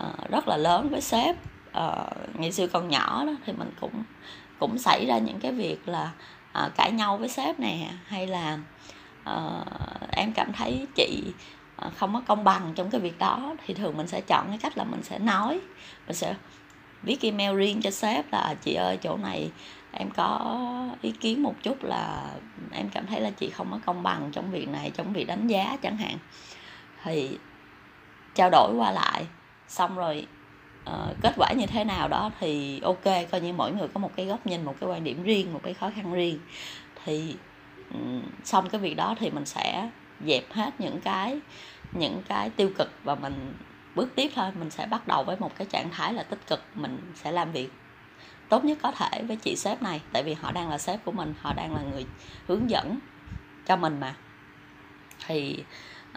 uh, 0.04 0.30
rất 0.30 0.48
là 0.48 0.56
lớn 0.56 0.88
với 0.90 1.00
sếp. 1.00 1.36
Uh, 1.70 2.38
ngày 2.40 2.52
xưa 2.52 2.66
còn 2.66 2.88
nhỏ 2.88 3.24
đó 3.24 3.32
thì 3.46 3.52
mình 3.52 3.70
cũng 3.80 4.04
cũng 4.58 4.78
xảy 4.78 5.06
ra 5.06 5.18
những 5.18 5.40
cái 5.40 5.52
việc 5.52 5.88
là 5.88 6.10
uh, 6.64 6.76
cãi 6.76 6.92
nhau 6.92 7.16
với 7.16 7.28
sếp 7.28 7.60
nè 7.60 7.90
hay 8.06 8.26
là 8.26 8.58
uh, 9.36 10.10
em 10.12 10.32
cảm 10.32 10.52
thấy 10.52 10.86
chị 10.94 11.22
uh, 11.86 11.96
không 11.96 12.14
có 12.14 12.22
công 12.26 12.44
bằng 12.44 12.72
trong 12.74 12.90
cái 12.90 13.00
việc 13.00 13.18
đó. 13.18 13.54
Thì 13.66 13.74
thường 13.74 13.96
mình 13.96 14.06
sẽ 14.06 14.20
chọn 14.20 14.46
cái 14.48 14.58
cách 14.58 14.78
là 14.78 14.84
mình 14.84 15.02
sẽ 15.02 15.18
nói 15.18 15.60
mình 16.06 16.16
sẽ 16.16 16.34
viết 17.02 17.22
email 17.22 17.56
riêng 17.56 17.82
cho 17.82 17.90
sếp 17.90 18.32
là 18.32 18.38
à, 18.38 18.54
chị 18.54 18.74
ơi 18.74 18.96
chỗ 19.02 19.16
này 19.16 19.50
em 19.92 20.10
có 20.10 20.56
ý 21.02 21.10
kiến 21.10 21.42
một 21.42 21.54
chút 21.62 21.84
là 21.84 22.30
em 22.72 22.88
cảm 22.88 23.06
thấy 23.06 23.20
là 23.20 23.30
chị 23.30 23.50
không 23.50 23.70
có 23.70 23.78
công 23.86 24.02
bằng 24.02 24.28
trong 24.32 24.50
việc 24.50 24.68
này 24.68 24.90
trong 24.94 25.12
việc 25.12 25.24
đánh 25.24 25.46
giá 25.46 25.76
chẳng 25.82 25.96
hạn. 25.96 26.18
Thì 27.04 27.38
trao 28.34 28.50
đổi 28.50 28.74
qua 28.74 28.90
lại 28.90 29.26
xong 29.68 29.96
rồi 29.96 30.26
uh, 30.90 31.16
kết 31.22 31.32
quả 31.36 31.52
như 31.52 31.66
thế 31.66 31.84
nào 31.84 32.08
đó 32.08 32.30
thì 32.40 32.80
ok 32.80 33.04
coi 33.30 33.40
như 33.40 33.52
mỗi 33.52 33.72
người 33.72 33.88
có 33.88 34.00
một 34.00 34.10
cái 34.16 34.26
góc 34.26 34.46
nhìn 34.46 34.64
một 34.64 34.74
cái 34.80 34.90
quan 34.90 35.04
điểm 35.04 35.22
riêng 35.22 35.52
một 35.52 35.60
cái 35.62 35.74
khó 35.74 35.90
khăn 35.96 36.12
riêng. 36.12 36.38
Thì 37.04 37.34
xong 38.44 38.68
cái 38.68 38.80
việc 38.80 38.94
đó 38.94 39.14
thì 39.18 39.30
mình 39.30 39.46
sẽ 39.46 39.90
dẹp 40.26 40.52
hết 40.52 40.80
những 40.80 41.00
cái 41.00 41.40
những 41.92 42.22
cái 42.28 42.50
tiêu 42.50 42.70
cực 42.78 42.90
và 43.04 43.14
mình 43.14 43.54
bước 43.94 44.08
tiếp 44.14 44.30
thôi. 44.34 44.50
Mình 44.58 44.70
sẽ 44.70 44.86
bắt 44.86 45.08
đầu 45.08 45.24
với 45.24 45.36
một 45.36 45.56
cái 45.56 45.66
trạng 45.70 45.90
thái 45.90 46.14
là 46.14 46.22
tích 46.22 46.46
cực 46.46 46.64
mình 46.74 47.12
sẽ 47.14 47.32
làm 47.32 47.52
việc 47.52 47.68
tốt 48.48 48.64
nhất 48.64 48.78
có 48.82 48.92
thể 48.92 49.22
với 49.22 49.36
chị 49.36 49.56
sếp 49.56 49.82
này. 49.82 50.00
Tại 50.12 50.22
vì 50.22 50.34
họ 50.34 50.52
đang 50.52 50.68
là 50.68 50.78
sếp 50.78 51.04
của 51.04 51.12
mình 51.12 51.34
họ 51.40 51.52
đang 51.52 51.74
là 51.74 51.82
người 51.82 52.06
hướng 52.48 52.70
dẫn 52.70 52.98
cho 53.66 53.76
mình 53.76 54.00
mà. 54.00 54.14
Thì 55.26 55.64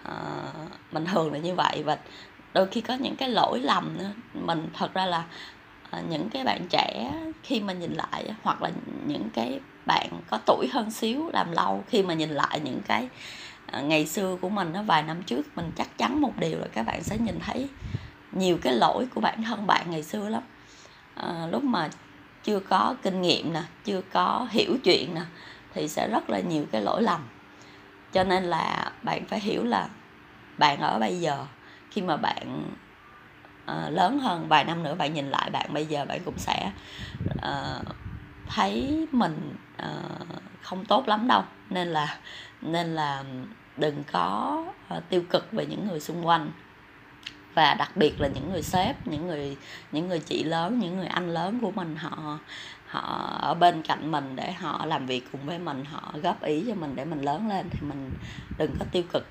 uh, 0.02 0.72
mình 0.92 1.06
thường 1.06 1.34
là 1.34 1.40
như 1.40 1.56
vậy. 1.56 1.84
Và 1.86 1.98
đôi 2.54 2.68
khi 2.68 2.82
có 2.82 2.94
những 2.94 3.16
cái 3.16 3.30
lỗi 3.30 3.60
lầm 3.60 3.98
nữa. 3.98 4.12
Mình 4.34 4.70
thật 4.74 4.94
ra 4.94 5.06
là 5.06 5.24
Ờ, 5.94 6.02
những 6.10 6.30
cái 6.30 6.44
bạn 6.44 6.68
trẻ 6.70 7.12
khi 7.44 7.60
mà 7.60 7.74
nhìn 7.74 7.94
lại 7.94 8.34
hoặc 8.44 8.62
là 8.62 8.72
những 9.08 9.30
cái 9.34 9.60
bạn 9.86 10.10
có 10.30 10.40
tuổi 10.46 10.68
hơn 10.74 10.92
xíu 10.92 11.30
làm 11.34 11.52
lâu 11.52 11.84
khi 11.88 12.04
mà 12.04 12.14
nhìn 12.14 12.30
lại 12.30 12.60
những 12.64 12.80
cái 12.88 13.08
ờ, 13.72 13.82
ngày 13.82 14.06
xưa 14.06 14.38
của 14.42 14.50
mình 14.50 14.74
nó 14.74 14.84
vài 14.84 15.04
năm 15.04 15.24
trước 15.24 15.58
mình 15.58 15.72
chắc 15.76 15.98
chắn 15.98 16.22
một 16.22 16.32
điều 16.38 16.60
là 16.60 16.68
các 16.74 16.86
bạn 16.86 17.04
sẽ 17.04 17.18
nhìn 17.18 17.40
thấy 17.40 17.70
nhiều 18.32 18.58
cái 18.62 18.74
lỗi 18.74 19.08
của 19.16 19.22
bản 19.22 19.44
thân 19.44 19.68
bạn 19.68 19.92
ngày 19.92 20.04
xưa 20.04 20.30
lắm. 20.30 20.44
À, 21.16 21.48
lúc 21.52 21.64
mà 21.64 21.90
chưa 22.44 22.60
có 22.60 22.96
kinh 23.04 23.22
nghiệm 23.22 23.54
nè 23.54 23.64
chưa 23.86 24.02
có 24.14 24.48
hiểu 24.52 24.78
chuyện 24.84 25.14
nè 25.16 25.22
thì 25.74 25.88
sẽ 25.88 26.08
rất 26.08 26.30
là 26.30 26.40
nhiều 26.40 26.66
cái 26.72 26.82
lỗi 26.82 27.04
lầm. 27.04 27.22
Cho 28.14 28.24
nên 28.24 28.44
là 28.44 28.92
bạn 29.04 29.26
phải 29.26 29.40
hiểu 29.40 29.64
là 29.64 29.88
bạn 30.58 30.80
ở 30.80 31.00
bây 31.00 31.20
giờ 31.20 31.46
khi 31.92 32.02
mà 32.02 32.18
bạn 32.18 32.64
uh, 33.72 33.94
lớn 33.94 34.20
hơn 34.20 34.48
vài 34.48 34.64
năm 34.64 34.84
nữa 34.84 34.96
bạn 34.96 35.14
nhìn 35.14 35.30
lại 35.30 35.50
bạn 35.50 35.74
bây 35.74 35.86
giờ 35.86 36.06
bạn 36.06 36.22
cũng 36.26 36.38
sẽ 36.38 36.72
uh, 37.36 37.86
thấy 38.48 39.08
mình 39.12 39.56
uh, 39.84 40.28
không 40.62 40.86
tốt 40.86 41.08
lắm 41.08 41.28
đâu. 41.28 41.44
Nên 41.70 41.88
là 41.88 42.18
nên 42.62 42.96
là 42.96 43.24
đừng 43.78 44.04
có 44.12 44.64
uh, 44.98 45.04
tiêu 45.10 45.24
cực 45.30 45.52
về 45.52 45.66
những 45.66 45.88
người 45.88 46.00
xung 46.00 46.28
quanh. 46.28 46.52
Và 47.54 47.74
đặc 47.74 47.98
biệt 47.98 48.22
là 48.22 48.28
những 48.28 48.52
người 48.52 48.62
sếp 48.62 49.08
những 49.08 49.28
người 49.28 49.58
những 49.92 50.08
người 50.08 50.20
chị 50.20 50.44
lớn 50.44 50.80
những 50.80 50.98
người 50.98 51.08
anh 51.08 51.30
lớn 51.30 51.60
của 51.62 51.72
mình 51.72 51.96
họ 51.96 52.40
họ 52.88 53.38
ở 53.42 53.54
bên 53.54 53.82
cạnh 53.82 54.12
mình 54.12 54.36
để 54.36 54.52
họ 54.52 54.86
làm 54.86 55.06
việc 55.06 55.28
cùng 55.32 55.46
với 55.46 55.60
mình 55.60 55.86
họ 55.86 56.14
góp 56.24 56.44
ý 56.44 56.64
cho 56.68 56.76
mình 56.76 56.96
để 56.96 57.06
mình 57.06 57.22
lớn 57.22 57.50
lên 57.50 57.70
thì 57.70 57.80
mình 57.82 58.12
đừng 58.58 58.76
có 58.80 58.86
tiêu 58.92 59.04
cực. 59.14 59.28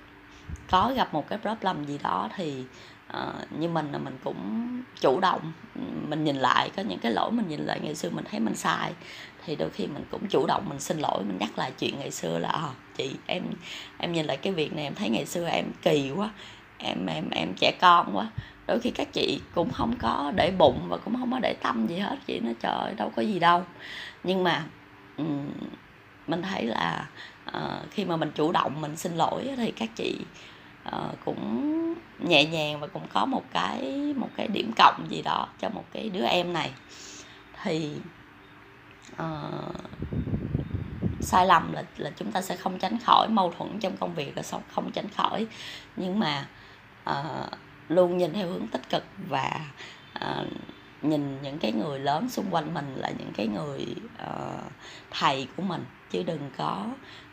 Có 0.70 0.92
gặp 0.96 1.14
một 1.14 1.28
cái 1.28 1.38
problem 1.38 1.84
gì 1.84 1.98
đó 2.02 2.28
thì 2.36 2.64
Ờ, 3.12 3.34
như 3.58 3.68
mình 3.68 3.92
là 3.92 3.98
mình 3.98 4.18
cũng 4.24 4.68
chủ 5.00 5.20
động 5.20 5.52
mình 6.08 6.24
nhìn 6.24 6.36
lại 6.36 6.70
có 6.76 6.82
những 6.82 6.98
cái 6.98 7.12
lỗi 7.12 7.32
mình 7.32 7.48
nhìn 7.48 7.60
lại 7.60 7.80
ngày 7.82 7.94
xưa 7.94 8.10
mình 8.10 8.24
thấy 8.30 8.40
mình 8.40 8.54
sai 8.54 8.92
thì 9.44 9.56
đôi 9.56 9.70
khi 9.70 9.86
mình 9.86 10.04
cũng 10.10 10.26
chủ 10.28 10.46
động 10.46 10.64
mình 10.68 10.80
xin 10.80 10.98
lỗi 10.98 11.22
mình 11.22 11.38
nhắc 11.40 11.58
lại 11.58 11.72
chuyện 11.78 11.98
ngày 11.98 12.10
xưa 12.10 12.38
là 12.38 12.48
à, 12.48 12.68
chị 12.96 13.10
em 13.26 13.42
em 13.98 14.12
nhìn 14.12 14.26
lại 14.26 14.36
cái 14.36 14.52
việc 14.52 14.72
này 14.72 14.84
em 14.84 14.94
thấy 14.94 15.08
ngày 15.08 15.26
xưa 15.26 15.48
em 15.48 15.64
kỳ 15.82 16.10
quá 16.16 16.30
em 16.78 17.06
em 17.06 17.30
em 17.30 17.54
trẻ 17.60 17.72
con 17.80 18.16
quá. 18.16 18.30
Đôi 18.66 18.80
khi 18.80 18.90
các 18.90 19.08
chị 19.12 19.40
cũng 19.54 19.70
không 19.72 19.94
có 19.98 20.32
để 20.36 20.52
bụng 20.58 20.80
và 20.88 20.96
cũng 20.96 21.16
không 21.18 21.32
có 21.32 21.38
để 21.42 21.54
tâm 21.62 21.86
gì 21.86 21.96
hết 21.96 22.16
chị 22.26 22.40
nói 22.40 22.54
trời 22.60 22.94
đâu 22.96 23.12
có 23.16 23.22
gì 23.22 23.38
đâu. 23.38 23.62
Nhưng 24.24 24.44
mà 24.44 24.64
mình 26.26 26.42
thấy 26.42 26.64
là 26.64 27.08
uh, 27.48 27.90
khi 27.90 28.04
mà 28.04 28.16
mình 28.16 28.30
chủ 28.34 28.52
động 28.52 28.80
mình 28.80 28.96
xin 28.96 29.16
lỗi 29.16 29.50
thì 29.56 29.70
các 29.70 29.88
chị 29.96 30.18
uh, 30.88 31.24
cũng 31.24 31.94
nhẹ 32.18 32.44
nhàng 32.44 32.80
và 32.80 32.86
cũng 32.86 33.06
có 33.12 33.26
một 33.26 33.42
cái 33.52 34.14
một 34.16 34.28
cái 34.36 34.48
điểm 34.48 34.72
cộng 34.76 35.06
gì 35.10 35.22
đó 35.22 35.48
cho 35.60 35.68
một 35.68 35.84
cái 35.92 36.08
đứa 36.08 36.24
em 36.24 36.52
này. 36.52 36.70
Thì 37.62 37.96
uh, 39.12 39.74
sai 41.20 41.46
lầm 41.46 41.72
là 41.72 41.82
là 41.96 42.10
chúng 42.16 42.32
ta 42.32 42.42
sẽ 42.42 42.56
không 42.56 42.78
tránh 42.78 42.98
khỏi 42.98 43.28
mâu 43.28 43.52
thuẫn 43.58 43.78
trong 43.78 43.96
công 43.96 44.14
việc 44.14 44.36
là 44.36 44.42
không 44.74 44.90
tránh 44.92 45.08
khỏi. 45.08 45.46
Nhưng 45.96 46.18
mà 46.18 46.46
uh, 47.10 47.48
luôn 47.88 48.18
nhìn 48.18 48.32
theo 48.32 48.48
hướng 48.48 48.68
tích 48.68 48.88
cực 48.90 49.04
và 49.28 49.60
uh, 50.24 50.46
nhìn 51.02 51.42
những 51.42 51.58
cái 51.58 51.72
người 51.72 51.98
lớn 51.98 52.30
xung 52.30 52.46
quanh 52.50 52.74
mình 52.74 52.94
là 52.96 53.10
những 53.18 53.32
cái 53.36 53.46
người 53.46 53.94
uh, 54.22 54.72
thầy 55.10 55.46
của 55.56 55.62
mình. 55.62 55.84
Chứ 56.10 56.22
đừng 56.22 56.50
có 56.56 56.86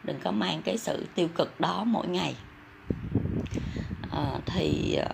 đừng 0.03 0.19
có 0.23 0.31
mang 0.31 0.61
cái 0.61 0.77
sự 0.77 1.07
tiêu 1.15 1.27
cực 1.35 1.59
đó 1.59 1.83
mỗi 1.83 2.07
ngày 2.07 2.35
à, 4.11 4.39
thì 4.45 4.95
ờ, 4.95 5.09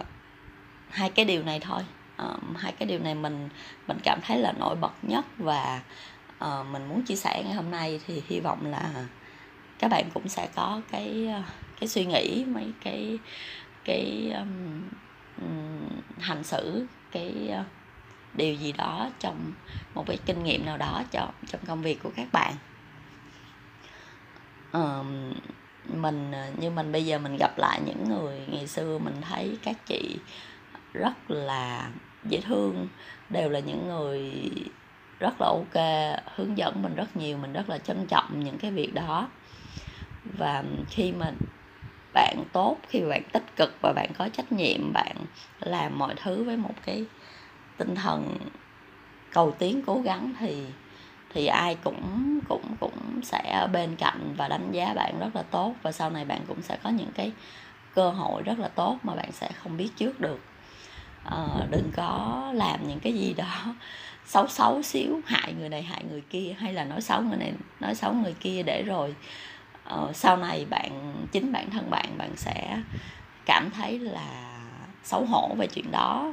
hai 0.89 1.09
cái 1.09 1.25
điều 1.25 1.43
này 1.43 1.59
thôi. 1.59 1.81
À, 2.17 2.25
hai 2.57 2.71
cái 2.71 2.87
điều 2.87 2.99
này 2.99 3.15
mình 3.15 3.49
mình 3.87 3.97
cảm 4.03 4.19
thấy 4.21 4.37
là 4.37 4.51
nổi 4.51 4.75
bật 4.75 4.93
nhất 5.01 5.25
và 5.37 5.81
à, 6.39 6.63
mình 6.71 6.87
muốn 6.89 7.01
chia 7.01 7.15
sẻ 7.15 7.43
ngày 7.45 7.53
hôm 7.53 7.71
nay 7.71 8.01
thì 8.07 8.23
hy 8.27 8.39
vọng 8.39 8.65
là 8.65 9.05
các 9.79 9.87
bạn 9.87 10.09
cũng 10.13 10.27
sẽ 10.27 10.47
có 10.55 10.81
cái 10.91 11.29
cái 11.79 11.89
suy 11.89 12.05
nghĩ 12.05 12.45
mấy 12.47 12.71
cái 12.83 13.19
cái 13.83 14.31
um, 14.35 14.81
um, 15.41 15.89
hành 16.19 16.43
xử 16.43 16.85
cái 17.11 17.49
uh, 17.59 17.65
điều 18.33 18.55
gì 18.55 18.71
đó 18.71 19.09
trong 19.19 19.51
một 19.93 20.03
cái 20.07 20.17
kinh 20.25 20.43
nghiệm 20.43 20.65
nào 20.65 20.77
đó 20.77 21.03
cho 21.11 21.27
trong 21.47 21.61
công 21.67 21.81
việc 21.81 21.99
của 22.03 22.11
các 22.15 22.27
bạn. 22.31 22.53
Um, 24.73 25.33
mình 25.89 26.31
à, 26.31 26.49
như 26.57 26.71
mình 26.71 26.91
bây 26.91 27.05
giờ 27.05 27.19
mình 27.19 27.37
gặp 27.39 27.57
lại 27.57 27.81
những 27.85 28.03
người 28.09 28.45
ngày 28.51 28.67
xưa, 28.67 28.97
mình 28.97 29.21
thấy 29.21 29.59
các 29.63 29.85
chị 29.85 30.19
rất 30.93 31.31
là 31.31 31.91
dễ 32.23 32.41
thương, 32.41 32.89
đều 33.29 33.49
là 33.49 33.59
những 33.59 33.87
người 33.87 34.41
rất 35.19 35.41
là 35.41 35.47
ok, 35.47 35.75
hướng 36.35 36.57
dẫn 36.57 36.81
mình 36.81 36.95
rất 36.95 37.15
nhiều, 37.15 37.37
mình 37.37 37.53
rất 37.53 37.69
là 37.69 37.77
trân 37.77 38.07
trọng 38.07 38.39
những 38.39 38.57
cái 38.57 38.71
việc 38.71 38.93
đó. 38.93 39.29
Và 40.23 40.63
khi 40.89 41.11
mà 41.11 41.33
bạn 42.13 42.37
tốt, 42.53 42.81
khi 42.89 43.01
bạn 43.01 43.23
tích 43.33 43.55
cực 43.55 43.79
và 43.81 43.93
bạn 43.93 44.11
có 44.17 44.29
trách 44.33 44.51
nhiệm, 44.51 44.93
bạn 44.93 45.17
làm 45.59 45.99
mọi 45.99 46.15
thứ 46.23 46.43
với 46.43 46.57
một 46.57 46.75
cái 46.83 47.05
tinh 47.77 47.95
thần 47.95 48.37
cầu 49.31 49.51
tiến, 49.59 49.81
cố 49.85 50.01
gắng 50.01 50.33
thì 50.39 50.67
thì 51.35 51.45
ai 51.45 51.77
cũng 51.83 52.39
cũng 52.47 52.75
cũng 52.79 53.21
sẽ 53.23 53.57
ở 53.61 53.67
bên 53.67 53.95
cạnh 53.95 54.33
và 54.37 54.47
đánh 54.47 54.71
giá 54.71 54.93
bạn 54.93 55.19
rất 55.19 55.35
là 55.35 55.41
tốt. 55.41 55.73
Và 55.83 55.91
sau 55.91 56.09
này 56.09 56.25
bạn 56.25 56.39
cũng 56.47 56.61
sẽ 56.61 56.77
có 56.83 56.89
những 56.89 57.11
cái 57.15 57.31
cơ 57.95 58.09
hội 58.09 58.41
rất 58.43 58.59
là 58.59 58.67
tốt 58.67 58.97
mà 59.03 59.15
bạn 59.15 59.31
sẽ 59.31 59.49
không 59.63 59.77
biết 59.77 59.89
trước 59.97 60.19
được. 60.19 60.39
À, 61.23 61.45
đừng 61.71 61.91
có 61.95 62.51
làm 62.53 62.87
những 62.87 62.99
cái 62.99 63.13
gì 63.13 63.33
đó 63.33 63.75
xấu 64.25 64.47
xấu 64.47 64.81
xíu 64.81 65.21
hại 65.25 65.53
người 65.53 65.69
này 65.69 65.83
hại 65.83 66.03
người 66.09 66.21
kia 66.21 66.55
hay 66.59 66.73
là 66.73 66.83
nói 66.83 67.01
xấu 67.01 67.21
người 67.21 67.37
này 67.37 67.53
nói 67.79 67.95
xấu 67.95 68.13
người 68.13 68.33
kia 68.39 68.63
để 68.63 68.83
rồi 68.83 69.15
uh, 69.93 70.15
sau 70.15 70.37
này 70.37 70.65
bạn 70.69 71.13
chính 71.31 71.51
bản 71.51 71.69
thân 71.69 71.89
bạn 71.89 72.17
bạn 72.17 72.31
sẽ 72.35 72.81
cảm 73.45 73.69
thấy 73.71 73.99
là 73.99 74.59
xấu 75.03 75.25
hổ 75.25 75.55
về 75.57 75.67
chuyện 75.67 75.91
đó. 75.91 76.31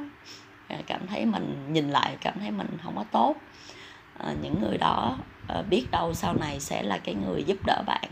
Ờ, 0.69 0.77
cảm 0.87 1.07
thấy 1.07 1.25
mình 1.25 1.73
nhìn 1.73 1.89
lại 1.89 2.17
cảm 2.21 2.39
thấy 2.39 2.51
mình 2.51 2.67
không 2.83 2.95
có 2.95 3.03
tốt. 3.11 3.29
uh, 3.31 3.37
Ờ, 4.17 4.35
những 4.41 4.61
người 4.61 4.77
đó 4.77 5.17
ờ, 5.47 5.63
biết 5.69 5.85
đâu 5.91 6.13
sau 6.13 6.33
này 6.33 6.59
sẽ 6.59 6.83
là 6.83 6.97
cái 6.97 7.15
người 7.15 7.43
giúp 7.43 7.57
đỡ 7.65 7.83
bạn 7.87 8.09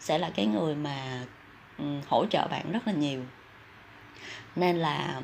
sẽ 0.00 0.18
là 0.18 0.30
cái 0.34 0.46
người 0.46 0.74
mà 0.74 1.24
hỗ 2.08 2.26
trợ 2.26 2.46
bạn 2.50 2.72
rất 2.72 2.86
là 2.86 2.92
nhiều. 2.92 3.20
Nên 4.56 4.76
là 4.76 5.20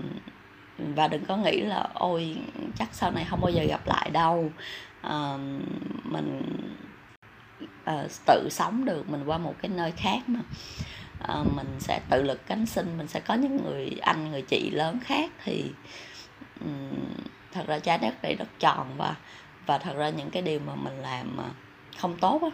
và 0.79 1.09
đừng 1.09 1.25
có 1.25 1.37
nghĩ 1.37 1.61
là 1.61 1.89
ôi 1.95 2.37
chắc 2.79 2.89
sau 2.93 3.11
này 3.11 3.25
không 3.31 3.41
bao 3.41 3.51
giờ 3.51 3.65
gặp 3.69 3.87
lại 3.87 4.11
đâu. 4.11 4.51
À, 5.03 5.37
mình 6.05 6.43
à, 7.85 8.05
tự 8.27 8.49
sống 8.51 8.85
được 8.85 9.11
mình 9.11 9.25
qua 9.27 9.39
một 9.39 9.55
cái 9.63 9.71
nơi 9.75 9.93
khác 9.93 10.19
mà. 10.27 10.41
À, 11.21 11.35
mình 11.57 11.67
sẽ 11.79 12.01
tự 12.11 12.23
lực 12.23 12.47
cánh 12.47 12.67
sinh 12.67 12.99
mình 12.99 13.09
sẽ 13.09 13.21
có 13.21 13.35
những 13.35 13.65
người 13.65 13.91
anh 14.03 14.31
người 14.31 14.43
chị 14.43 14.71
lớn 14.71 14.99
khác 15.05 15.31
thì 15.45 15.65
um, 16.61 17.05
thật 17.53 17.67
ra 17.67 17.79
trái 17.79 17.99
đất 17.99 18.15
này 18.23 18.35
rất 18.35 18.49
tròn 18.59 18.95
và 18.97 19.15
và 19.67 19.79
thật 19.79 19.97
ra 19.97 20.09
những 20.09 20.31
cái 20.31 20.43
điều 20.43 20.61
mà 20.61 20.75
mình 20.75 20.99
làm 20.99 21.37
mà 21.37 21.45
không 21.99 22.19
tốt 22.19 22.43
á, 22.43 22.49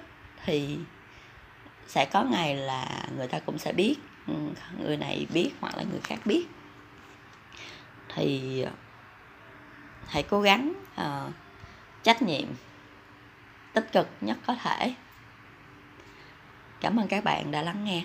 thì 0.44 0.79
sẽ 1.87 2.05
có 2.05 2.22
ngày 2.22 2.57
là 2.57 3.09
người 3.16 3.29
ta 3.29 3.38
cũng 3.38 3.59
sẽ 3.59 3.72
biết 3.72 3.96
ừ, 4.27 4.35
người 4.79 4.96
này 4.96 5.27
biết 5.35 5.51
hoặc 5.61 5.77
là 5.77 5.83
người 5.83 6.01
khác 6.01 6.18
biết. 6.25 6.46
Thì 8.14 8.61
ờ, 8.62 8.72
hãy 10.07 10.22
cố 10.22 10.40
gắng 10.40 10.72
uh, 11.01 11.33
trách 12.03 12.22
nhiệm 12.22 12.48
tích 13.72 13.92
cực 13.92 14.09
nhất 14.20 14.38
có 14.46 14.55
thể. 14.55 14.94
Cảm 16.81 16.96
ơn 16.96 17.09
các 17.09 17.25
bạn 17.25 17.51
đã 17.51 17.62
lắng 17.62 17.85
nghe. 17.85 18.05